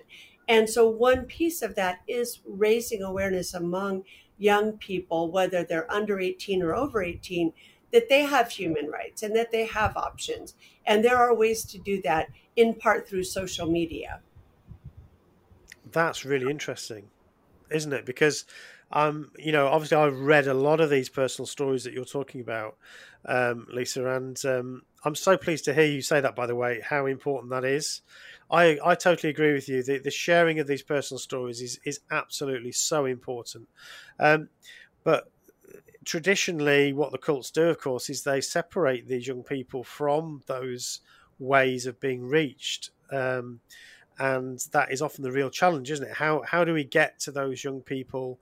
[0.50, 4.04] And so, one piece of that is raising awareness among
[4.38, 7.54] young people, whether they're under 18 or over 18,
[7.93, 10.56] that they have human rights and that they have options.
[10.86, 14.22] And there are ways to do that in part through social media.
[15.91, 17.10] That's really interesting,
[17.70, 18.06] isn't it?
[18.06, 18.46] Because
[18.91, 22.39] um, you know, obviously, I've read a lot of these personal stories that you're talking
[22.39, 22.78] about,
[23.25, 26.36] um, Lisa, and um, I'm so pleased to hear you say that.
[26.36, 28.01] By the way, how important that is.
[28.49, 29.84] I, I totally agree with you.
[29.84, 33.67] The, the sharing of these personal stories is is absolutely so important.
[34.19, 34.49] Um,
[35.03, 35.30] but
[36.06, 41.01] traditionally, what the cults do, of course, is they separate these young people from those
[41.39, 42.91] ways of being reached.
[43.12, 43.60] Um,
[44.19, 46.15] and that is often the real challenge, isn't it?
[46.15, 48.39] How how do we get to those young people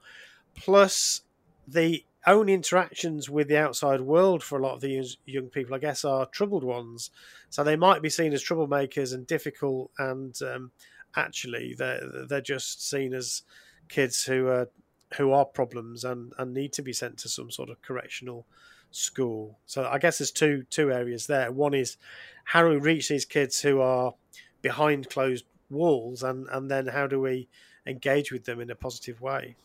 [0.55, 1.21] plus
[1.67, 5.79] the own interactions with the outside world for a lot of these young people, I
[5.79, 7.11] guess, are troubled ones.
[7.49, 10.71] So they might be seen as troublemakers and difficult, and um,
[11.15, 13.43] actually they're they're just seen as
[13.87, 14.69] kids who are
[15.17, 18.45] who are problems and, and need to be sent to some sort of correctional
[18.91, 19.59] school.
[19.65, 21.51] So I guess there's two two areas there.
[21.51, 21.97] One is
[22.43, 24.13] how do we reach these kids who are
[24.61, 27.47] behind closed walls, and and then how do we
[27.85, 29.55] engage with them in a positive way?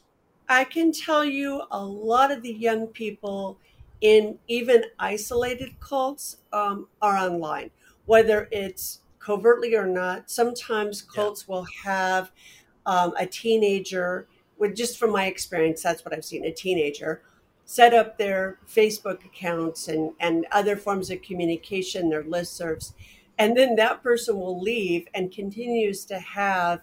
[0.50, 3.56] I can tell you a lot of the young people
[4.00, 7.70] in even isolated cults um, are online,
[8.06, 10.28] whether it's covertly or not.
[10.28, 11.54] Sometimes cults yeah.
[11.54, 12.32] will have
[12.84, 14.26] um, a teenager,
[14.58, 17.22] with just from my experience, that's what I've seen a teenager
[17.64, 22.94] set up their Facebook accounts and, and other forms of communication, their listservs.
[23.38, 26.80] And then that person will leave and continues to have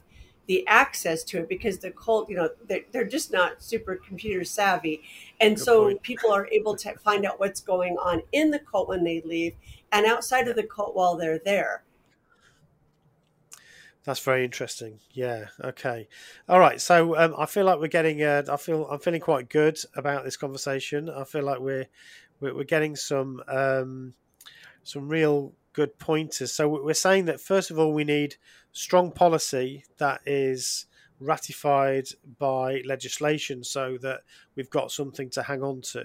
[0.47, 4.43] the access to it because the cult, you know, they're, they're just not super computer
[4.43, 5.01] savvy.
[5.41, 6.01] And Good so point.
[6.01, 9.53] people are able to find out what's going on in the cult when they leave
[9.91, 11.83] and outside of the cult while they're there.
[14.03, 14.99] That's very interesting.
[15.11, 15.47] Yeah.
[15.61, 16.07] Okay.
[16.47, 16.79] All right.
[16.79, 18.23] So um, I feel like we're getting.
[18.23, 21.09] Uh, I feel I'm feeling quite good about this conversation.
[21.09, 21.87] I feel like we're
[22.39, 24.13] we're, we're getting some um,
[24.83, 26.51] some real good pointers.
[26.51, 28.37] So we're saying that first of all, we need
[28.71, 30.87] strong policy that is
[31.19, 32.07] ratified
[32.39, 34.21] by legislation, so that
[34.55, 36.03] we've got something to hang on to.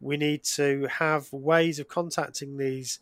[0.00, 2.98] We need to have ways of contacting these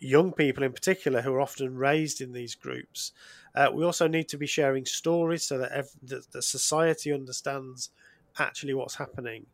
[0.00, 3.12] young people in particular who are often raised in these groups.
[3.54, 5.70] Uh, we also need to be sharing stories so that
[6.02, 7.90] the, the, society understands
[8.36, 9.46] actually what's happening.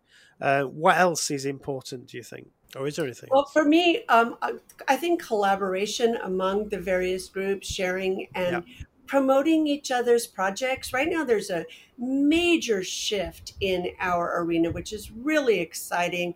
[0.43, 2.49] Uh, what else is important, do you think?
[2.75, 3.29] Or is there anything?
[3.31, 4.37] Well, for me, um,
[4.89, 8.85] I think collaboration among the various groups, sharing and yeah.
[9.07, 10.93] promoting each other's projects.
[10.93, 11.65] Right now, there's a
[11.97, 16.35] major shift in our arena, which is really exciting.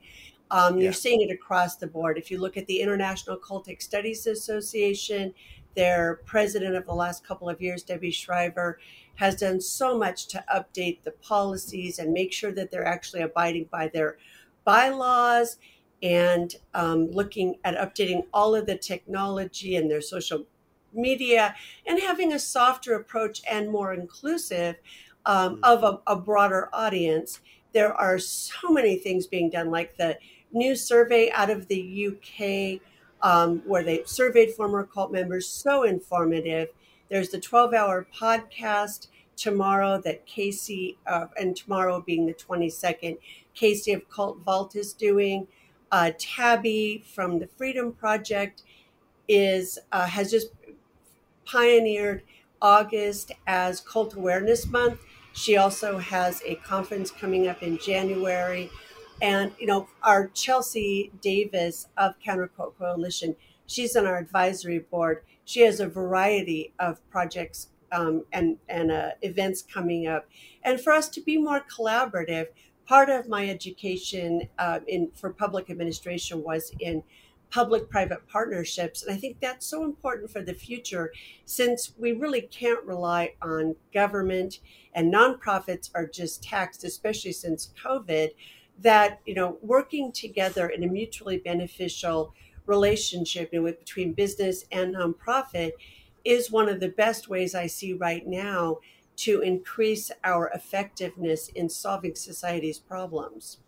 [0.53, 2.17] Um, you're seeing it across the board.
[2.17, 5.35] If you look at the International Cultic Studies Association,
[5.75, 8.79] their president of the last couple of years, Debbie Shriver,
[9.17, 13.69] has done so much to update the policies and make sure that they're actually abiding
[13.71, 14.17] by their
[14.65, 15.59] bylaws
[16.03, 20.47] and um, looking at updating all of the technology and their social
[20.93, 21.55] media
[21.87, 24.77] and having a softer approach and more inclusive
[25.25, 25.61] um, mm.
[25.63, 27.41] of a, a broader audience.
[27.73, 30.19] There are so many things being done, like the
[30.53, 32.81] new survey out of the UK
[33.23, 35.49] um, where they surveyed former cult members.
[35.49, 36.69] So informative.
[37.09, 43.19] There's the 12 hour podcast tomorrow that Casey, uh, and tomorrow being the 22nd,
[43.55, 45.47] Casey of Cult Vault is doing.
[45.93, 48.63] Uh, Tabby from the Freedom Project
[49.29, 50.49] is uh, has just
[51.45, 52.23] pioneered
[52.61, 55.01] August as Cult Awareness Month.
[55.33, 58.71] She also has a conference coming up in January
[59.21, 65.23] and, you know, our Chelsea Davis of Counter Cult Coalition, she's on our advisory board.
[65.47, 70.29] She has a variety of projects um, and, and uh, events coming up.
[70.63, 72.49] And for us to be more collaborative,
[72.85, 77.03] part of my education uh, in for public administration was in
[77.49, 79.03] public private partnerships.
[79.03, 81.13] And I think that's so important for the future
[81.45, 84.59] since we really can't rely on government
[84.95, 88.31] and nonprofits are just taxed, especially since COVID
[88.79, 92.35] that you know working together in a mutually beneficial
[92.67, 95.73] relationship you know, between business and nonprofit
[96.25, 98.79] is one of the best ways I see right now
[99.17, 103.59] to increase our effectiveness in solving society's problems.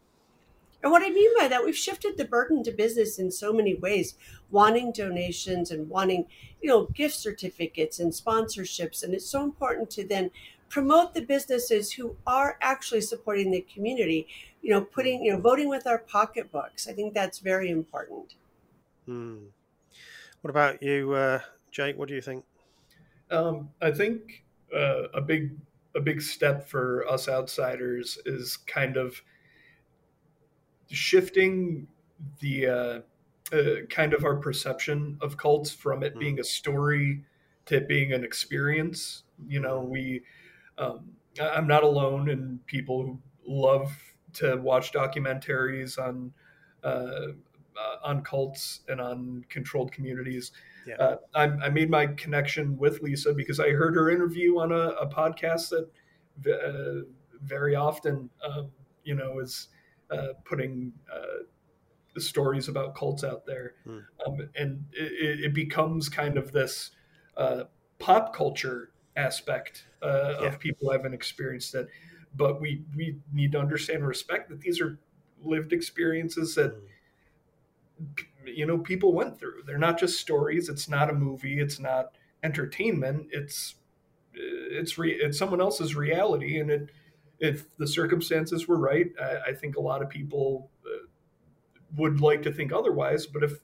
[0.83, 3.75] And what I mean by that, we've shifted the burden to business in so many
[3.75, 4.15] ways,
[4.51, 6.27] wanting donations and wanting,
[6.63, 9.03] you know, gift certificates and sponsorships.
[9.03, 10.31] And it's so important to then
[10.69, 14.27] promote the businesses who are actually supporting the community
[14.63, 18.35] you know putting you know voting with our pocketbooks i think that's very important
[19.09, 19.37] hmm.
[20.43, 21.41] what about you uh,
[21.71, 22.45] jake what do you think
[23.31, 24.45] um, i think
[24.75, 25.57] uh, a big
[25.95, 29.23] a big step for us outsiders is kind of
[30.91, 31.87] shifting
[32.41, 33.01] the uh,
[33.55, 36.21] uh kind of our perception of cults from it mm.
[36.21, 37.25] being a story
[37.65, 40.23] to it being an experience you know we
[40.79, 43.97] um, I'm not alone in people who love
[44.35, 46.33] to watch documentaries on
[46.85, 47.33] uh,
[47.79, 50.53] uh, on cults and on controlled communities.
[50.87, 50.97] Yeah.
[50.97, 54.91] Uh, I, I, made my connection with Lisa because I heard her interview on a,
[55.01, 55.89] a podcast that
[56.51, 57.05] uh,
[57.43, 58.71] very often, um,
[59.05, 59.69] you know, is
[60.11, 63.99] uh, putting uh, stories about cults out there, hmm.
[64.27, 66.93] um, and it, it, becomes kind of this
[67.99, 70.47] pop culture aspect uh, yeah.
[70.47, 71.89] of people who haven't experienced it.
[72.35, 74.99] But we we need to understand and respect that these are
[75.43, 76.81] lived experiences that mm.
[78.47, 79.63] You know people went through.
[79.67, 80.69] They're not just stories.
[80.69, 81.61] It's not a movie.
[81.61, 83.29] It's not entertainment.
[83.33, 83.75] It's
[84.35, 86.91] it's re- it's someone else's reality, and it
[87.39, 91.07] if the circumstances were right, I, I think a lot of people uh,
[91.97, 93.27] would like to think otherwise.
[93.27, 93.61] But if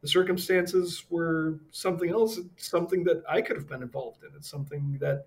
[0.00, 2.38] the circumstances were something else.
[2.38, 4.30] It's something that I could have been involved in.
[4.36, 5.26] It's something that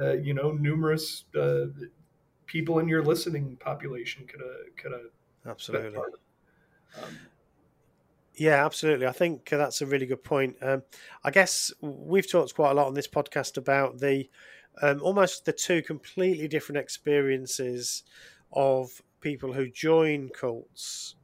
[0.00, 1.66] uh, you know numerous uh,
[2.46, 5.10] people in your listening population could have could have
[5.46, 5.98] absolutely.
[5.98, 7.18] Um,
[8.40, 9.06] yeah, absolutely.
[9.06, 10.56] I think that's a really good point.
[10.62, 10.82] Um,
[11.22, 14.30] I guess we've talked quite a lot on this podcast about the
[14.80, 18.02] um, almost the two completely different experiences
[18.50, 21.16] of people who join cults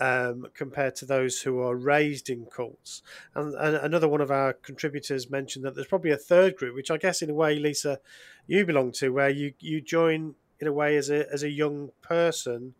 [0.00, 3.02] um, compared to those who are raised in cults.
[3.36, 6.90] And, and, another one of our contributors mentioned that there's probably a third group, which
[6.90, 8.00] I guess in a way, Lisa,
[8.48, 11.90] you belong to, where you, you join in a way as a as a young
[12.02, 12.74] person.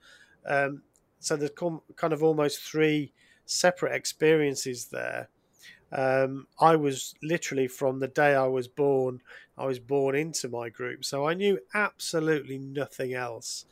[0.44, 0.82] Um,
[1.20, 1.52] so there's
[1.94, 3.12] kind of almost three
[3.50, 5.28] separate experiences there.
[5.92, 9.20] Um, I was literally from the day I was born,
[9.58, 13.64] I was born into my group, so I knew absolutely nothing else.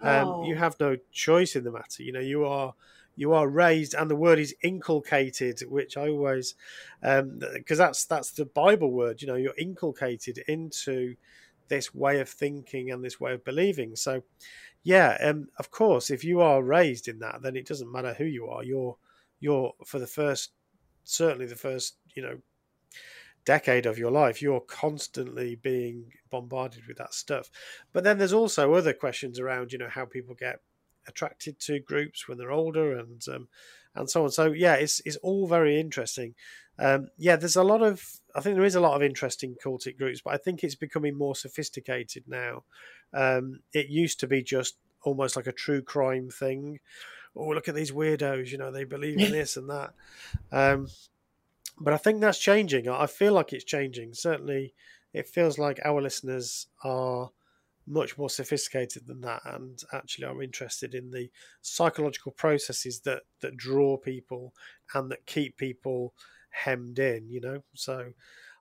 [0.00, 0.44] Um, oh.
[0.46, 2.02] You have no choice in the matter.
[2.02, 2.74] You know, you are
[3.14, 6.54] you are raised, and the word is inculcated, which I always
[7.02, 9.20] because um, that's that's the Bible word.
[9.20, 11.16] You know, you're inculcated into
[11.68, 13.96] this way of thinking and this way of believing.
[13.96, 14.22] So,
[14.82, 18.24] yeah, um, of course, if you are raised in that, then it doesn't matter who
[18.24, 18.62] you are.
[18.62, 18.96] You're
[19.40, 20.52] you're for the first,
[21.04, 22.38] certainly the first, you know,
[23.44, 27.50] decade of your life, you're constantly being bombarded with that stuff.
[27.92, 30.60] But then there's also other questions around, you know, how people get
[31.08, 33.48] attracted to groups when they're older and um,
[33.94, 34.30] and so on.
[34.30, 36.34] So yeah, it's it's all very interesting.
[36.78, 39.96] Um, yeah, there's a lot of I think there is a lot of interesting cultic
[39.96, 42.64] groups, but I think it's becoming more sophisticated now.
[43.14, 46.80] Um, it used to be just almost like a true crime thing.
[47.36, 48.50] Oh, look at these weirdos!
[48.50, 49.92] You know, they believe in this and that.
[50.50, 50.88] Um,
[51.78, 52.88] but I think that's changing.
[52.88, 54.14] I feel like it's changing.
[54.14, 54.74] Certainly,
[55.12, 57.30] it feels like our listeners are
[57.86, 61.30] much more sophisticated than that and actually are interested in the
[61.62, 64.52] psychological processes that that draw people
[64.94, 66.12] and that keep people
[66.50, 68.12] hemmed in you know so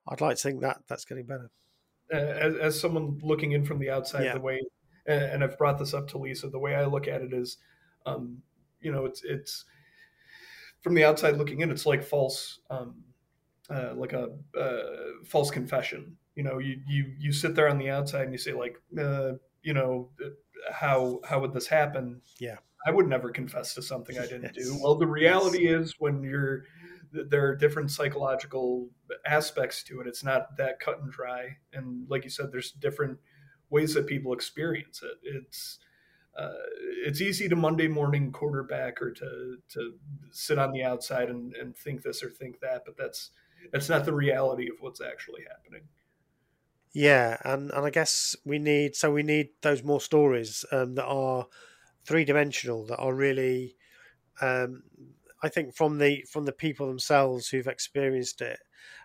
[0.10, 1.50] i'd like to think that that's getting better
[2.14, 4.34] uh, as, as someone looking in from the outside yeah.
[4.34, 4.62] the way
[5.08, 7.58] and i've brought this up to lisa the way i look at it is
[8.06, 8.38] um,
[8.82, 9.66] you know it's it's
[10.82, 13.04] from the outside looking in it's like false um,
[13.70, 14.84] uh, like a uh,
[15.26, 16.18] false confession.
[16.36, 19.34] You know you you you sit there on the outside and you say like uh,
[19.64, 20.10] you know
[20.72, 22.22] how how would this happen?
[22.40, 22.58] Yeah.
[22.88, 24.68] I would never confess to something i didn't yes.
[24.68, 25.82] do well the reality yes.
[25.82, 26.66] is when you're
[27.12, 28.90] there are different psychological
[29.26, 31.58] aspects to it it's not that cut and dry.
[31.74, 33.18] And like you said there's different
[33.70, 35.18] ways that people experience it.
[35.24, 35.80] It's
[36.38, 36.54] uh,
[37.06, 39.94] it's easy to Monday morning quarterback or to to
[40.32, 43.32] sit on the outside and, and think this or think that, but that's
[43.72, 45.88] that's not the reality of what's actually happening.
[46.94, 51.06] Yeah, and, and I guess we need so we need those more stories um, that
[51.06, 51.48] are
[52.06, 53.76] three dimensional that are really,
[54.42, 54.84] um,
[55.44, 58.60] I think from the from the people themselves who've experienced it.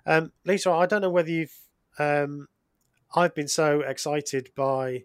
[0.07, 1.57] Um, Lisa, I don't know whether you've.
[1.99, 2.47] Um,
[3.15, 5.05] I've been so excited by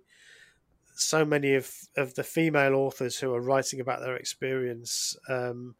[0.95, 5.15] so many of, of the female authors who are writing about their experience.
[5.29, 5.75] Um,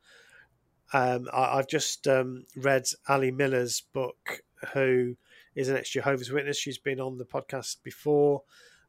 [0.93, 4.43] um, I, have just um, read Ali Miller's book,
[4.74, 5.16] who
[5.55, 6.57] is an ex Jehovah's Witness.
[6.57, 8.43] She's been on the podcast before.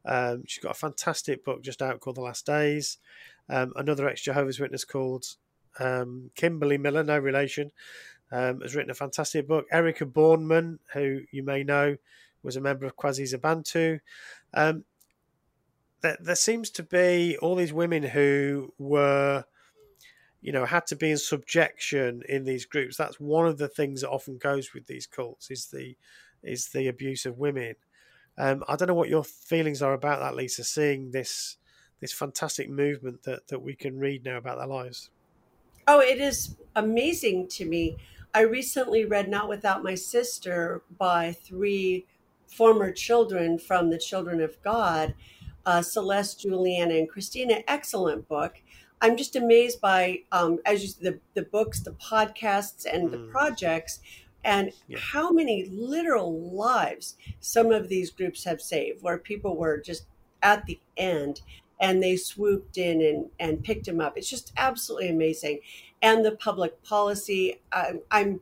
[0.05, 2.97] Um, she's got a fantastic book just out called The Last Days.
[3.49, 5.25] Um, another ex Jehovah's Witness called
[5.79, 7.71] um, Kimberly Miller, no relation,
[8.31, 9.65] has written a fantastic book.
[9.71, 11.97] Erika Bornman, who you may know,
[12.43, 13.99] was a member of Kwasizabantu.
[14.53, 14.83] Um,
[16.01, 19.45] there, there seems to be all these women who were
[20.41, 24.01] you know had to be in subjection in these groups that's one of the things
[24.01, 25.95] that often goes with these cults is the
[26.43, 27.75] is the abuse of women.
[28.37, 30.63] Um, I don't know what your feelings are about that, Lisa.
[30.63, 31.57] Seeing this
[31.99, 35.09] this fantastic movement that that we can read now about their lives.
[35.87, 37.97] Oh, it is amazing to me.
[38.33, 42.05] I recently read Not Without My Sister by three
[42.45, 45.15] former children from the Children of God,
[45.67, 47.61] uh, Celeste, Juliana, and Christina.
[47.67, 48.55] Excellent book.
[48.99, 53.11] I'm just amazed by, um, as you the the books, the podcasts, and mm.
[53.11, 53.99] the projects
[54.43, 54.97] and yeah.
[54.97, 60.05] how many literal lives some of these groups have saved where people were just
[60.41, 61.41] at the end
[61.79, 65.59] and they swooped in and, and picked them up it's just absolutely amazing
[66.01, 68.39] and the public policy i'm, I'm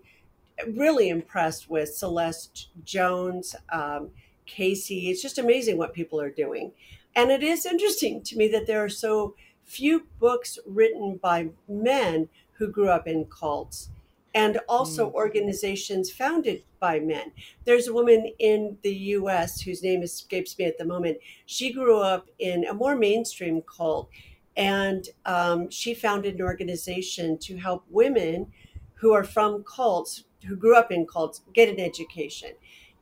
[0.75, 4.09] really impressed with celeste jones um,
[4.45, 6.71] casey it's just amazing what people are doing
[7.15, 12.29] and it is interesting to me that there are so few books written by men
[12.53, 13.89] who grew up in cults
[14.35, 15.13] and also mm.
[15.13, 17.31] organizations founded by men.
[17.63, 21.17] There's a woman in the US whose name escapes me at the moment.
[21.45, 24.09] She grew up in a more mainstream cult,
[24.57, 28.51] and um, she founded an organization to help women
[28.95, 32.51] who are from cults, who grew up in cults, get an education.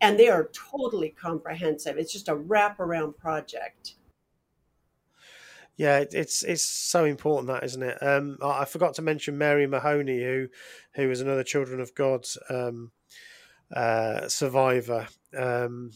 [0.01, 1.97] And they are totally comprehensive.
[1.97, 3.95] It's just a wraparound project.
[5.75, 7.97] Yeah, it's it's so important that, isn't it?
[8.01, 10.47] Um, I forgot to mention Mary Mahoney, who
[10.95, 12.91] who was another Children of God um,
[13.75, 15.07] uh, survivor.
[15.35, 15.91] Um,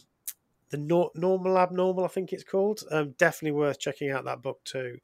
[0.70, 2.82] the nor- normal abnormal, I think it's called.
[2.92, 4.98] Um, definitely worth checking out that book too.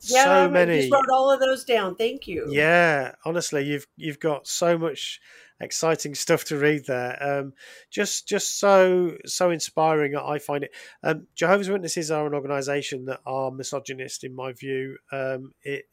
[0.00, 0.80] Yeah, so I many.
[0.80, 1.96] just wrote all of those down.
[1.96, 2.46] Thank you.
[2.50, 5.20] Yeah, honestly, you've you've got so much
[5.60, 7.16] exciting stuff to read there.
[7.22, 7.54] Um,
[7.90, 10.16] just just so so inspiring.
[10.16, 10.74] I find it.
[11.02, 14.98] Um, Jehovah's Witnesses are an organisation that are misogynist, in my view.
[15.12, 15.86] Um, it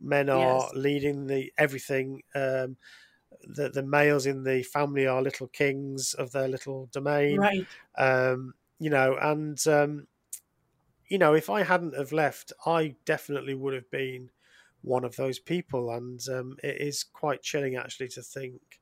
[0.00, 0.74] men are Yes.
[0.74, 2.22] leading the everything.
[2.34, 2.76] Um,
[3.42, 7.46] the the males in the family are little kings of their little domain.
[7.46, 7.68] Right.
[7.98, 10.08] Um, you know, and um,
[11.08, 14.30] you know, if I hadn't have left, I definitely would have been
[14.82, 18.79] one of those people, and um, it is quite chilling actually to think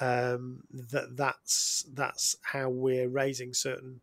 [0.00, 4.00] um, that that's that's how we're raising certain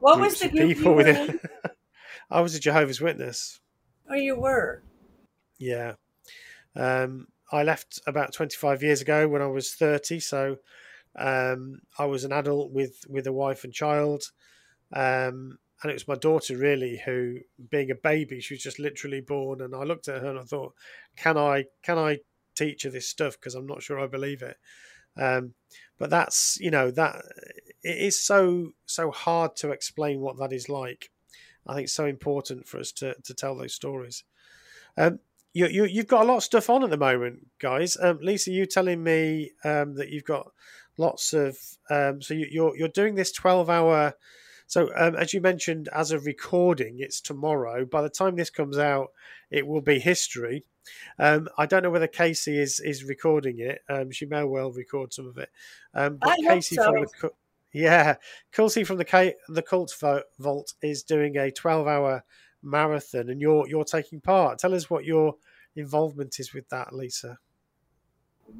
[0.00, 1.16] What was the group you people were within.
[1.30, 1.40] in?
[2.30, 3.60] I was a Jehovah's Witness.
[4.10, 4.82] Oh, you were.
[5.58, 5.94] Yeah.
[6.76, 10.20] Um, I left about 25 years ago when I was 30.
[10.20, 10.58] So
[11.16, 14.30] um, I was an adult with, with a wife and child.
[14.92, 17.38] Um, and it was my daughter, really, who,
[17.70, 19.60] being a baby, she was just literally born.
[19.60, 20.74] And I looked at her and I thought,
[21.16, 22.18] can I, can I
[22.54, 23.34] teach her this stuff?
[23.34, 24.56] Because I'm not sure I believe it.
[25.18, 25.54] Um,
[25.98, 27.22] but that's, you know, that
[27.82, 31.10] it is so, so hard to explain what that is like.
[31.66, 34.24] I think it's so important for us to, to tell those stories.
[34.96, 35.18] Um,
[35.52, 37.96] you, you, you've got a lot of stuff on at the moment, guys.
[38.00, 40.52] Um, Lisa, you telling me um, that you've got
[40.96, 41.58] lots of.
[41.90, 44.14] Um, so you, you're you're doing this twelve hour.
[44.66, 47.84] So um, as you mentioned, as a recording, it's tomorrow.
[47.84, 49.12] By the time this comes out,
[49.50, 50.64] it will be history.
[51.18, 53.82] Um, I don't know whether Casey is is recording it.
[53.88, 55.50] Um, she may well record some of it.
[55.94, 57.30] Um, but I Casey from the
[57.72, 58.16] yeah,
[58.52, 59.94] Casey from the K, the Cult
[60.38, 62.24] Vault is doing a twelve hour
[62.62, 64.58] marathon, and you're you're taking part.
[64.58, 65.36] Tell us what your
[65.76, 67.38] involvement is with that, Lisa.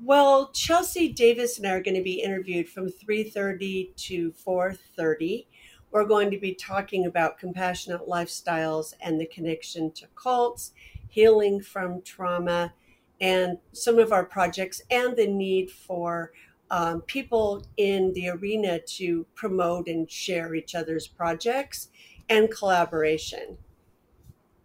[0.04, 5.46] Well, Chelsea Davis and I are going to be interviewed from 3:30 to 4:30.
[5.90, 10.72] We're going to be talking about compassionate lifestyles and the connection to cults,
[11.08, 12.72] healing from trauma,
[13.20, 16.32] and some of our projects and the need for
[16.70, 21.88] um, people in the arena to promote and share each other's projects
[22.28, 23.58] and collaboration.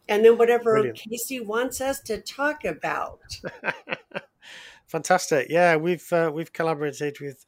[0.10, 0.98] And then whatever Brilliant.
[0.98, 3.22] Casey wants us to talk about.
[4.86, 5.48] Fantastic.
[5.50, 7.46] Yeah, we've uh, we've collaborated with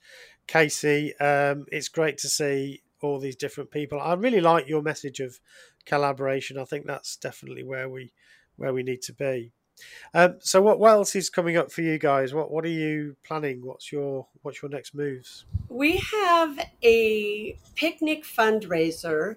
[0.47, 1.15] Casey.
[1.17, 3.99] Um, it's great to see all these different people.
[3.99, 5.39] I really like your message of
[5.85, 6.57] collaboration.
[6.57, 8.13] I think that's definitely where we
[8.57, 9.51] where we need to be.
[10.13, 12.33] Um, so, what, what else is coming up for you guys?
[12.33, 13.65] What what are you planning?
[13.65, 15.45] What's your what's your next moves?
[15.67, 19.35] We have a picnic fundraiser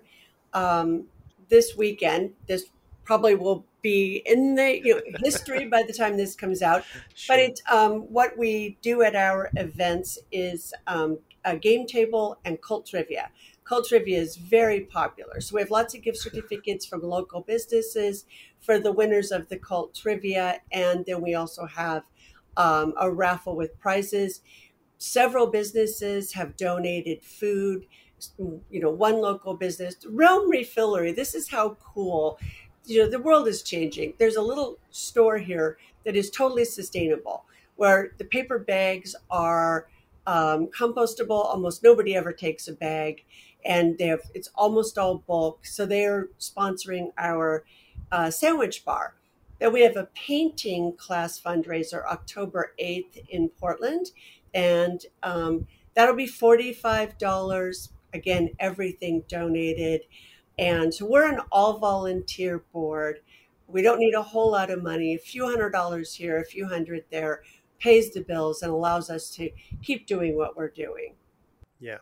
[0.54, 1.04] um,
[1.48, 2.34] this weekend.
[2.46, 2.66] This
[3.04, 6.84] probably will be in the you know, history by the time this comes out.
[7.14, 7.36] Sure.
[7.36, 12.62] But it, um, what we do at our events is um, a game table and
[12.62, 13.30] cult trivia.
[13.68, 15.40] Cult trivia is very popular.
[15.40, 18.24] So we have lots of gift certificates from local businesses
[18.60, 20.60] for the winners of the cult trivia.
[20.72, 22.04] And then we also have
[22.56, 24.40] um, a raffle with prizes.
[24.96, 27.86] Several businesses have donated food.
[28.38, 31.14] You know, one local business, Realm Refillery.
[31.14, 32.38] This is how cool.
[32.86, 34.14] You know, the world is changing.
[34.18, 37.44] There's a little store here that is totally sustainable,
[37.76, 39.88] where the paper bags are
[40.26, 41.44] um, compostable.
[41.44, 43.24] Almost nobody ever takes a bag,
[43.68, 45.64] and they have it's almost all bulk.
[45.64, 47.64] So they are sponsoring our
[48.10, 49.14] uh, sandwich bar.
[49.60, 54.12] Then we have a painting class fundraiser October 8th in Portland,
[54.54, 57.88] and um, that'll be $45.
[58.14, 60.02] Again, everything donated.
[60.58, 63.20] And so we're an all volunteer board.
[63.66, 65.14] We don't need a whole lot of money.
[65.14, 67.42] A few hundred dollars here, a few hundred there
[67.78, 69.50] pays the bills and allows us to
[69.82, 71.14] keep doing what we're doing.
[71.80, 71.98] Yeah.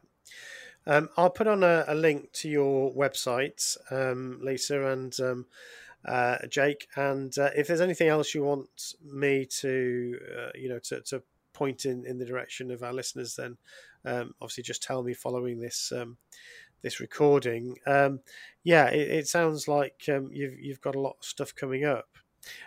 [0.86, 5.46] Um, I'll put on a, a link to your website, um, Lisa and um,
[6.04, 6.86] uh, Jake.
[6.96, 11.22] And uh, if there's anything else you want me to, uh, you know, to, to
[11.52, 13.56] point in, in the direction of our listeners, then
[14.04, 16.16] um, obviously just tell me following this um,
[16.82, 17.76] this recording.
[17.86, 18.20] Um,
[18.62, 22.08] yeah, it, it sounds like you've you've got a lot of stuff coming up.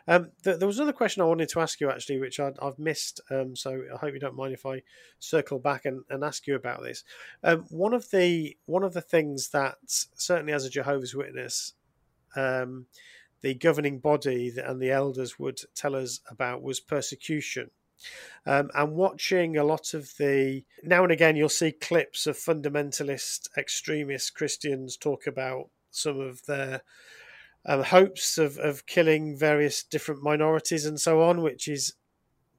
[0.08, 2.80] Um, th- there was another question I wanted to ask you actually, which i have
[2.80, 3.22] missed.
[3.30, 4.82] Um, so I hope you don't mind if I
[5.20, 7.04] circle back and, and ask you about this.
[7.44, 11.74] Um, one of the one of the things that certainly as a Jehovah's Witness,
[12.36, 12.88] um,
[13.42, 17.72] the governing body and the elders would tell us about was persecution.
[18.46, 23.50] Um, and watching a lot of the now and again, you'll see clips of fundamentalist
[23.58, 26.82] extremist Christians talk about some of their
[27.66, 31.94] um, hopes of, of killing various different minorities and so on, which is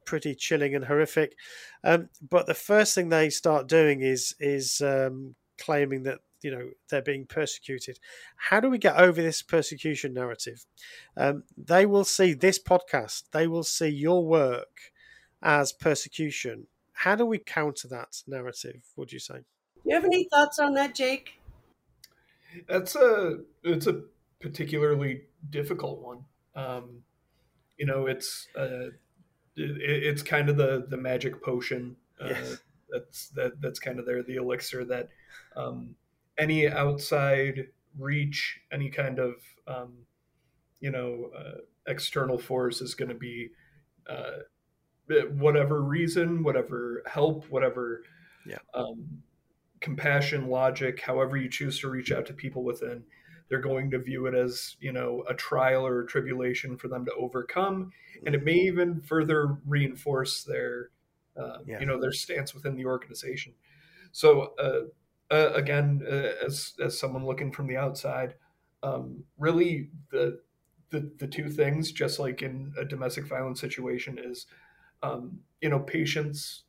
[0.05, 1.37] pretty chilling and horrific.
[1.85, 6.71] Um, but the first thing they start doing is is um, claiming that you know
[6.89, 7.99] they're being persecuted.
[8.37, 10.67] How do we get over this persecution narrative?
[11.17, 13.25] Um, they will see this podcast.
[13.33, 14.93] They will see your work
[15.43, 16.67] as persecution.
[16.93, 18.83] How do we counter that narrative?
[18.97, 19.45] Would you say?
[19.83, 21.41] Do you have any thoughts on that, Jake?
[22.69, 24.03] That's a it's a
[24.41, 26.25] particularly difficult one.
[26.55, 27.03] Um,
[27.79, 28.89] you know, it's uh,
[29.57, 31.97] it, it's kind of the the magic potion.
[32.21, 32.59] Uh, yes.
[32.91, 35.09] That's that that's kind of there the elixir that
[35.57, 35.95] um,
[36.39, 37.69] any outside
[37.99, 39.35] reach, any kind of
[39.67, 39.93] um,
[40.81, 43.51] you know uh, external force is going to be
[44.09, 44.41] uh,
[45.33, 48.03] whatever reason, whatever help, whatever
[48.47, 48.59] yeah.
[48.75, 49.23] um,
[49.81, 53.03] compassion, logic, however you choose to reach out to people within,
[53.51, 57.05] they're going to view it as you know a trial or a tribulation for them
[57.05, 57.91] to overcome,
[58.25, 60.91] and it may even further reinforce their
[61.37, 61.81] uh, yeah.
[61.81, 63.53] you know their stance within the organization.
[64.13, 68.35] So uh, uh, again, uh, as as someone looking from the outside,
[68.83, 70.41] um, really the,
[70.91, 74.47] the the two things, just like in a domestic violence situation, is
[75.03, 76.63] um, you know patience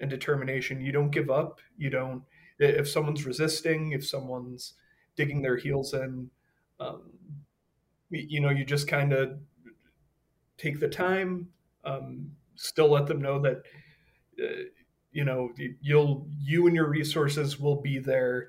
[0.00, 0.80] and determination.
[0.80, 1.60] You don't give up.
[1.76, 2.22] You don't
[2.60, 4.74] if someone's resisting, if someone's
[5.18, 6.30] digging their heels in,
[6.78, 7.02] um,
[8.08, 9.36] you know, you just kind of
[10.56, 11.48] take the time,
[11.84, 13.62] um, still let them know that,
[14.40, 14.62] uh,
[15.10, 15.50] you know,
[15.80, 18.48] you'll, you and your resources will be there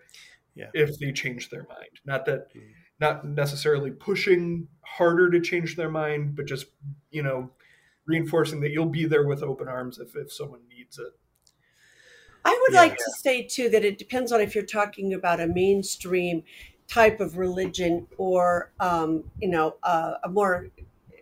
[0.54, 0.70] yeah.
[0.76, 2.00] if they change their mind.
[2.06, 2.70] Not that, mm-hmm.
[3.00, 6.68] not necessarily pushing harder to change their mind, but just,
[7.10, 7.50] you know,
[8.06, 11.14] reinforcing that you'll be there with open arms if, if someone needs it.
[12.46, 12.82] I would yeah.
[12.82, 16.44] like to say too that it depends on if you're talking about a mainstream
[16.88, 20.70] type of religion or um, you know uh, a more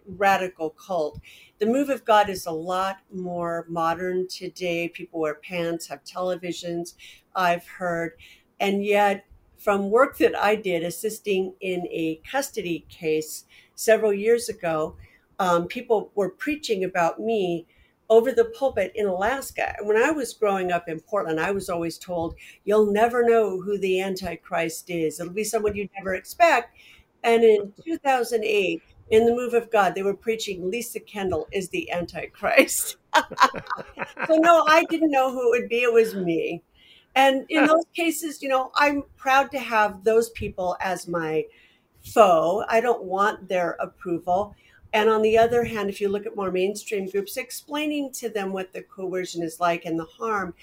[0.05, 1.19] radical cult.
[1.59, 4.89] The move of God is a lot more modern today.
[4.89, 6.93] People wear pants, have televisions.
[7.35, 8.13] I've heard,
[8.59, 9.25] and yet
[9.57, 13.45] from work that I did assisting in a custody case
[13.75, 14.95] several years ago,
[15.39, 17.67] um, people were preaching about me
[18.09, 19.75] over the pulpit in Alaska.
[19.81, 23.77] When I was growing up in Portland, I was always told, you'll never know who
[23.77, 25.19] the Antichrist is.
[25.19, 26.77] It'll be someone you'd never expect.
[27.23, 31.91] And in 2008, in the move of God, they were preaching Lisa Kendall is the
[31.91, 32.97] Antichrist.
[33.15, 35.81] so, no, I didn't know who it would be.
[35.83, 36.63] It was me.
[37.15, 41.45] And in those cases, you know, I'm proud to have those people as my
[42.13, 42.63] foe.
[42.69, 44.55] I don't want their approval.
[44.93, 48.51] And on the other hand, if you look at more mainstream groups, explaining to them
[48.51, 50.53] what the coercion is like and the harm,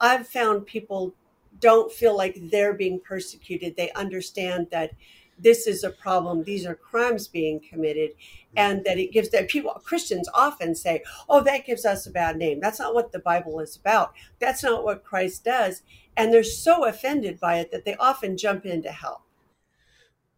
[0.00, 1.14] I've found people
[1.60, 3.76] don't feel like they're being persecuted.
[3.76, 4.92] They understand that
[5.38, 6.44] this is a problem.
[6.44, 8.58] These are crimes being committed, mm-hmm.
[8.58, 12.36] and that it gives that people Christians often say, "Oh, that gives us a bad
[12.36, 14.14] name." That's not what the Bible is about.
[14.38, 15.82] That's not what Christ does,
[16.16, 19.22] and they're so offended by it that they often jump in to help.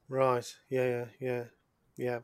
[0.08, 0.54] Right.
[0.68, 0.86] Yeah.
[0.86, 1.04] Yeah.
[1.20, 1.44] Yeah.
[1.96, 2.18] Yeah.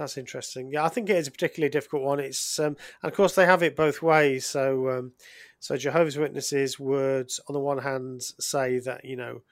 [0.00, 0.70] That's interesting.
[0.72, 2.20] Yeah, I think it is a particularly difficult one.
[2.20, 4.46] It's um, and of course they have it both ways.
[4.46, 5.12] So um,
[5.58, 9.42] so Jehovah's Witnesses would, on the one hand, say that you know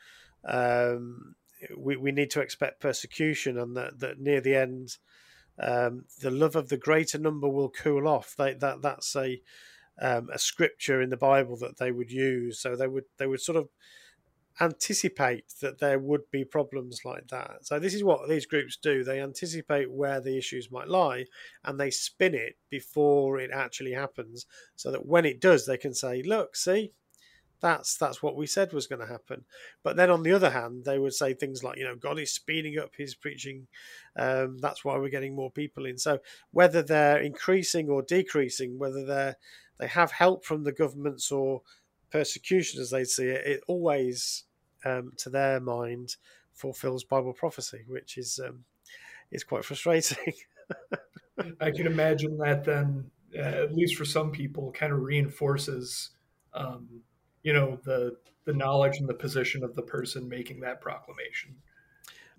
[0.46, 1.34] um,
[1.76, 4.96] we we need to expect persecution, and that that near the end,
[5.60, 8.34] um, the love of the greater number will cool off.
[8.34, 9.42] They, that that's a
[10.00, 12.58] um, a scripture in the Bible that they would use.
[12.58, 13.68] So they would they would sort of
[14.60, 17.64] anticipate that there would be problems like that.
[17.64, 19.04] So this is what these groups do.
[19.04, 21.26] They anticipate where the issues might lie
[21.64, 24.46] and they spin it before it actually happens
[24.76, 26.92] so that when it does they can say, "Look, see,
[27.60, 29.44] that's that's what we said was going to happen."
[29.84, 32.32] But then on the other hand, they would say things like, you know, God is
[32.34, 33.68] speeding up his preaching.
[34.16, 35.98] Um, that's why we're getting more people in.
[35.98, 36.18] So
[36.50, 39.36] whether they're increasing or decreasing, whether they're
[39.78, 41.62] they have help from the governments or
[42.10, 44.44] persecution as they see it, it always
[44.84, 46.16] um, to their mind,
[46.52, 48.64] fulfills Bible prophecy, which is um,
[49.30, 50.34] is quite frustrating.
[51.60, 56.10] I can imagine that then, uh, at least for some people, kind of reinforces,
[56.54, 57.02] um,
[57.42, 61.56] you know, the the knowledge and the position of the person making that proclamation.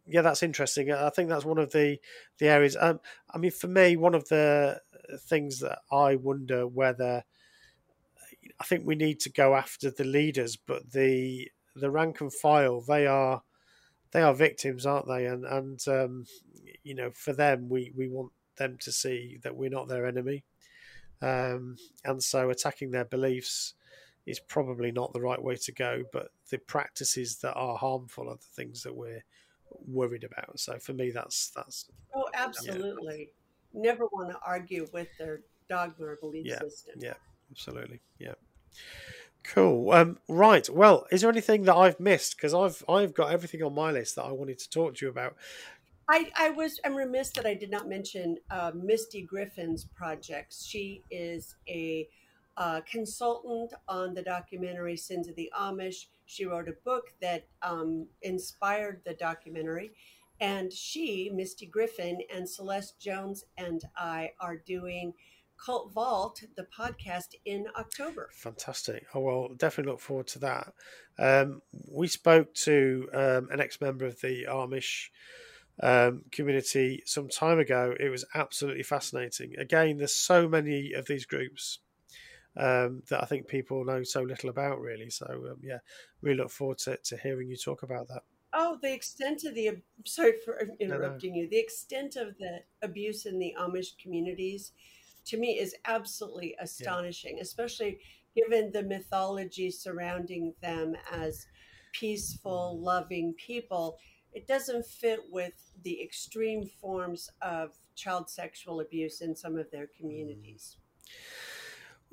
[0.05, 0.91] Yeah, that's interesting.
[0.91, 1.99] I think that's one of the
[2.39, 2.75] the areas.
[2.79, 2.99] Um,
[3.33, 4.81] I mean, for me, one of the
[5.27, 7.23] things that I wonder whether
[8.59, 11.49] I think we need to go after the leaders, but the
[11.79, 13.41] the rank and file they are
[14.11, 15.25] they are victims, aren't they?
[15.25, 16.25] And and um,
[16.83, 20.43] you know, for them, we we want them to see that we're not their enemy,
[21.21, 23.73] um, and so attacking their beliefs
[24.25, 26.03] is probably not the right way to go.
[26.11, 29.23] But the practices that are harmful are the things that we're
[29.87, 30.59] worried about.
[30.59, 31.85] So for me, that's that's.
[32.15, 33.29] Oh, absolutely.
[33.73, 33.81] Yeah.
[33.81, 36.95] Never want to argue with their dogma or belief yeah, system.
[36.97, 37.13] Yeah,
[37.51, 37.99] absolutely.
[38.17, 38.33] Yeah.
[39.53, 39.91] Cool.
[39.91, 40.69] Um, right.
[40.69, 42.37] Well, is there anything that I've missed?
[42.37, 45.09] Because I've I've got everything on my list that I wanted to talk to you
[45.09, 45.35] about.
[46.07, 50.65] I, I was I'm remiss that I did not mention uh, Misty Griffin's projects.
[50.65, 52.07] She is a
[52.57, 56.05] uh, consultant on the documentary Sins of the Amish.
[56.27, 59.91] She wrote a book that um, inspired the documentary.
[60.41, 65.13] And she, Misty Griffin, and Celeste Jones and I are doing
[65.63, 68.29] Cult Vault, the podcast, in October.
[68.33, 69.05] Fantastic.
[69.13, 70.73] Oh, well, definitely look forward to that.
[71.17, 75.09] Um, we spoke to um, an ex member of the Amish
[75.81, 77.93] um, community some time ago.
[77.99, 79.55] It was absolutely fascinating.
[79.57, 81.79] Again, there's so many of these groups
[82.57, 85.09] um, that I think people know so little about, really.
[85.09, 85.79] So, um, yeah,
[86.21, 88.23] really look forward to, to hearing you talk about that.
[88.51, 91.47] Oh, the extent of the sorry for interrupting you.
[91.47, 94.71] The extent of the abuse in the Amish communities
[95.29, 97.43] to me is absolutely astonishing, yeah.
[97.43, 97.99] especially
[98.35, 101.45] given the mythology surrounding them as
[101.93, 103.97] peaceful, loving people.
[104.33, 105.53] It doesn't fit with
[105.83, 109.97] the extreme forms of child sexual abuse in some of their mm.
[109.99, 110.77] communities.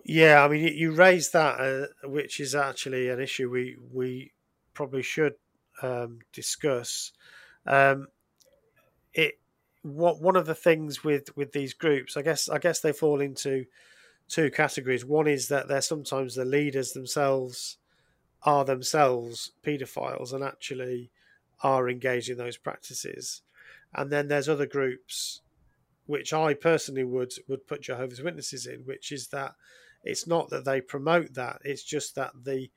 [0.04, 4.32] Yeah, I mean, you raised that, uh, which is actually an issue we we
[4.74, 5.34] probably should
[5.82, 7.12] um, discuss.
[7.66, 8.08] Um,
[9.14, 9.38] it
[9.94, 13.20] what one of the things with with these groups, I guess, I guess they fall
[13.20, 13.66] into
[14.28, 15.04] two categories.
[15.04, 17.78] One is that they're sometimes the leaders themselves
[18.42, 21.10] are themselves paedophiles and actually
[21.62, 23.42] are engaged in those practices,
[23.94, 25.40] and then there's other groups
[26.06, 29.54] which I personally would would put Jehovah's Witnesses in, which is that
[30.02, 32.70] it's not that they promote that; it's just that the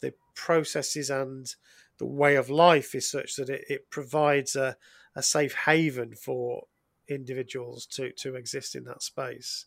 [0.00, 1.54] the processes and
[1.98, 4.76] the way of life is such that it, it provides a,
[5.18, 6.68] a safe haven for
[7.08, 9.66] individuals to to exist in that space.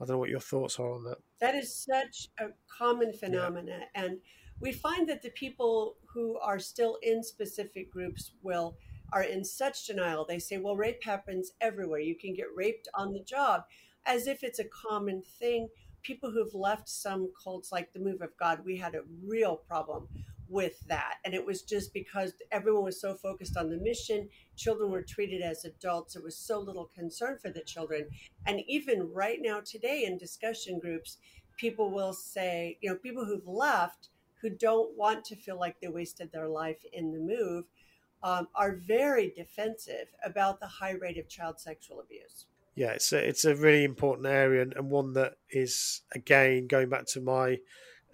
[0.00, 1.18] I don't know what your thoughts are on that.
[1.38, 4.02] That is such a common phenomena, yeah.
[4.02, 4.18] and
[4.58, 8.76] we find that the people who are still in specific groups will
[9.12, 10.24] are in such denial.
[10.24, 12.00] They say, "Well, rape happens everywhere.
[12.00, 13.62] You can get raped on the job,"
[14.04, 15.68] as if it's a common thing.
[16.02, 20.08] People who've left some cults, like the Move of God, we had a real problem
[20.52, 21.14] with that.
[21.24, 25.40] And it was just because everyone was so focused on the mission, children were treated
[25.40, 26.14] as adults.
[26.14, 28.06] There was so little concern for the children.
[28.46, 31.16] And even right now, today, in discussion groups,
[31.56, 34.10] people will say, you know, people who've left
[34.42, 37.64] who don't want to feel like they wasted their life in the move
[38.22, 42.46] um, are very defensive about the high rate of child sexual abuse.
[42.74, 46.88] Yeah, it's a, it's a really important area and, and one that is, again, going
[46.88, 47.58] back to my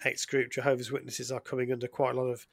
[0.05, 2.47] ex group Jehovah's Witnesses are coming under quite a lot of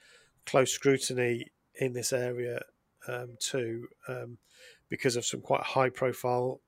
[0.45, 2.61] close scrutiny in this area
[3.07, 4.37] um, too, um,
[4.89, 6.61] because of some quite high profile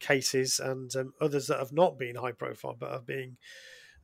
[0.00, 3.36] cases and um, others that have not been high profile but are being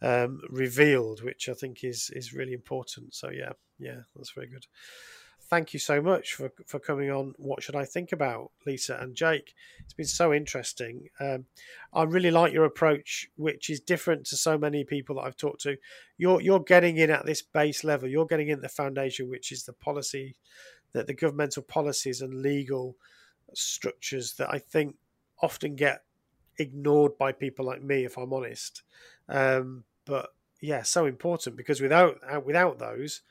[0.02, 3.14] um, revealed, which I think is is really important.
[3.14, 4.66] So yeah, yeah, that's very good
[5.54, 7.32] thank you so much for, for coming on.
[7.38, 9.54] What should I think about, Lisa and Jake?
[9.84, 11.10] It's been so interesting.
[11.20, 11.44] Um,
[11.92, 15.60] I really like your approach, which is different to so many people that I've talked
[15.60, 15.76] to.
[16.18, 18.08] You're you're getting in at this base level.
[18.08, 20.34] You're getting in the foundation, which is the policy,
[20.92, 22.96] that the governmental policies and legal
[23.52, 24.96] structures that I think
[25.40, 26.02] often get
[26.58, 28.82] ignored by people like me, if I'm honest.
[29.28, 30.30] Um, but
[30.60, 33.22] yeah, so important because without without those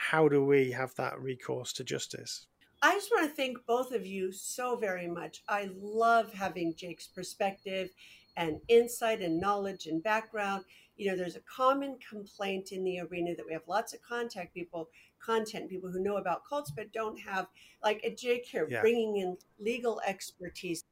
[0.00, 2.46] how do we have that recourse to justice?
[2.80, 5.42] I just want to thank both of you so very much.
[5.46, 7.90] I love having Jake's perspective
[8.34, 10.64] and insight and knowledge and background.
[10.96, 14.54] You know, there's a common complaint in the arena that we have lots of contact
[14.54, 14.88] people,
[15.22, 17.48] content people who know about cults, but don't have,
[17.82, 18.80] like a Jake here, yeah.
[18.80, 20.82] bringing in legal expertise.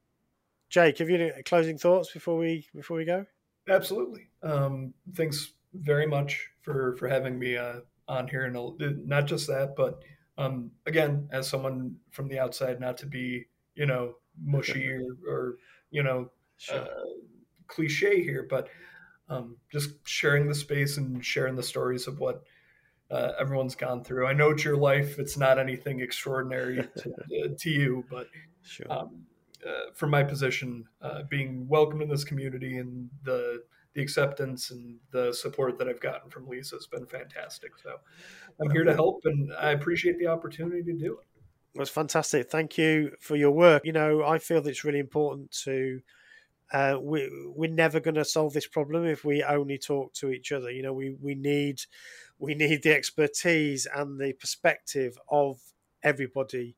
[0.68, 3.24] Jake, have you any closing thoughts before we before we go?
[3.70, 4.28] Absolutely.
[4.42, 7.56] Um, thanks very much for for having me.
[7.56, 10.00] Uh, on here, and not just that, but
[10.38, 15.56] um, again, as someone from the outside, not to be you know mushy or, or
[15.90, 16.78] you know sure.
[16.78, 16.86] uh,
[17.66, 18.68] cliche here, but
[19.28, 22.42] um, just sharing the space and sharing the stories of what
[23.10, 24.26] uh, everyone's gone through.
[24.26, 28.26] I know it's your life; it's not anything extraordinary to, uh, to you, but
[28.62, 28.90] sure.
[28.90, 29.22] um,
[29.66, 33.62] uh, from my position, uh, being welcomed in this community and the
[33.98, 37.72] the acceptance and the support that I've gotten from Lisa has been fantastic.
[37.82, 37.96] So
[38.60, 41.26] I'm here to help, and I appreciate the opportunity to do it.
[41.74, 42.48] That's fantastic.
[42.48, 43.84] Thank you for your work.
[43.84, 46.00] You know, I feel that it's really important to.
[46.72, 50.52] Uh, we we're never going to solve this problem if we only talk to each
[50.52, 50.70] other.
[50.70, 51.80] You know, we we need
[52.38, 55.60] we need the expertise and the perspective of
[56.04, 56.76] everybody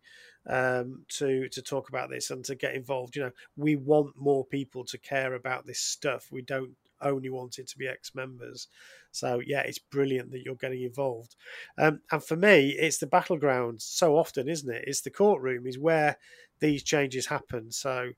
[0.48, 3.14] um, to to talk about this and to get involved.
[3.14, 6.28] You know, we want more people to care about this stuff.
[6.30, 8.68] We don't only wanted to be ex-members.
[9.12, 11.36] So yeah, it's brilliant that you're getting involved.
[11.78, 14.84] Um, and for me, it's the battleground so often, isn't it?
[14.86, 16.16] It's the courtroom is where
[16.61, 17.72] these changes happen.
[17.72, 18.11] So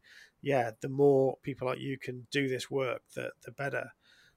[0.43, 3.93] yeah, the more people like you can do this work, the the better.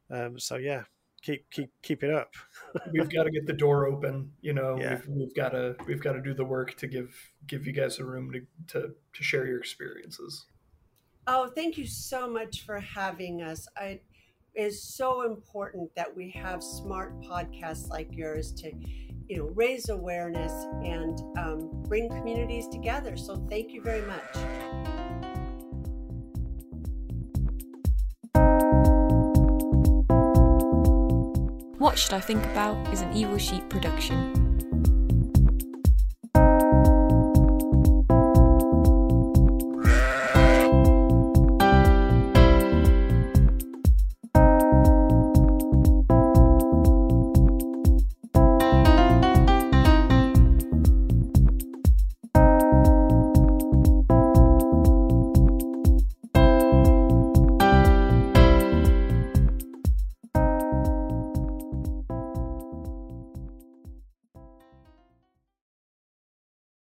[0.10, 0.84] Um, so yeah,
[1.26, 2.34] keep keep keep it up.
[2.93, 4.32] we've got to get the door open.
[4.41, 4.91] You know, yeah.
[4.91, 7.14] we've, we've got to we've got to do the work to give
[7.48, 10.46] give you guys a room to to to share your experiences.
[11.28, 13.68] Oh, thank you so much for having us.
[13.76, 14.02] I
[14.56, 18.72] is so important that we have smart podcasts like yours to
[19.28, 20.51] you know raise awareness
[20.84, 24.76] and um, bring communities together so thank you very much
[31.78, 34.55] What Should I Think About is an Evil Sheep production.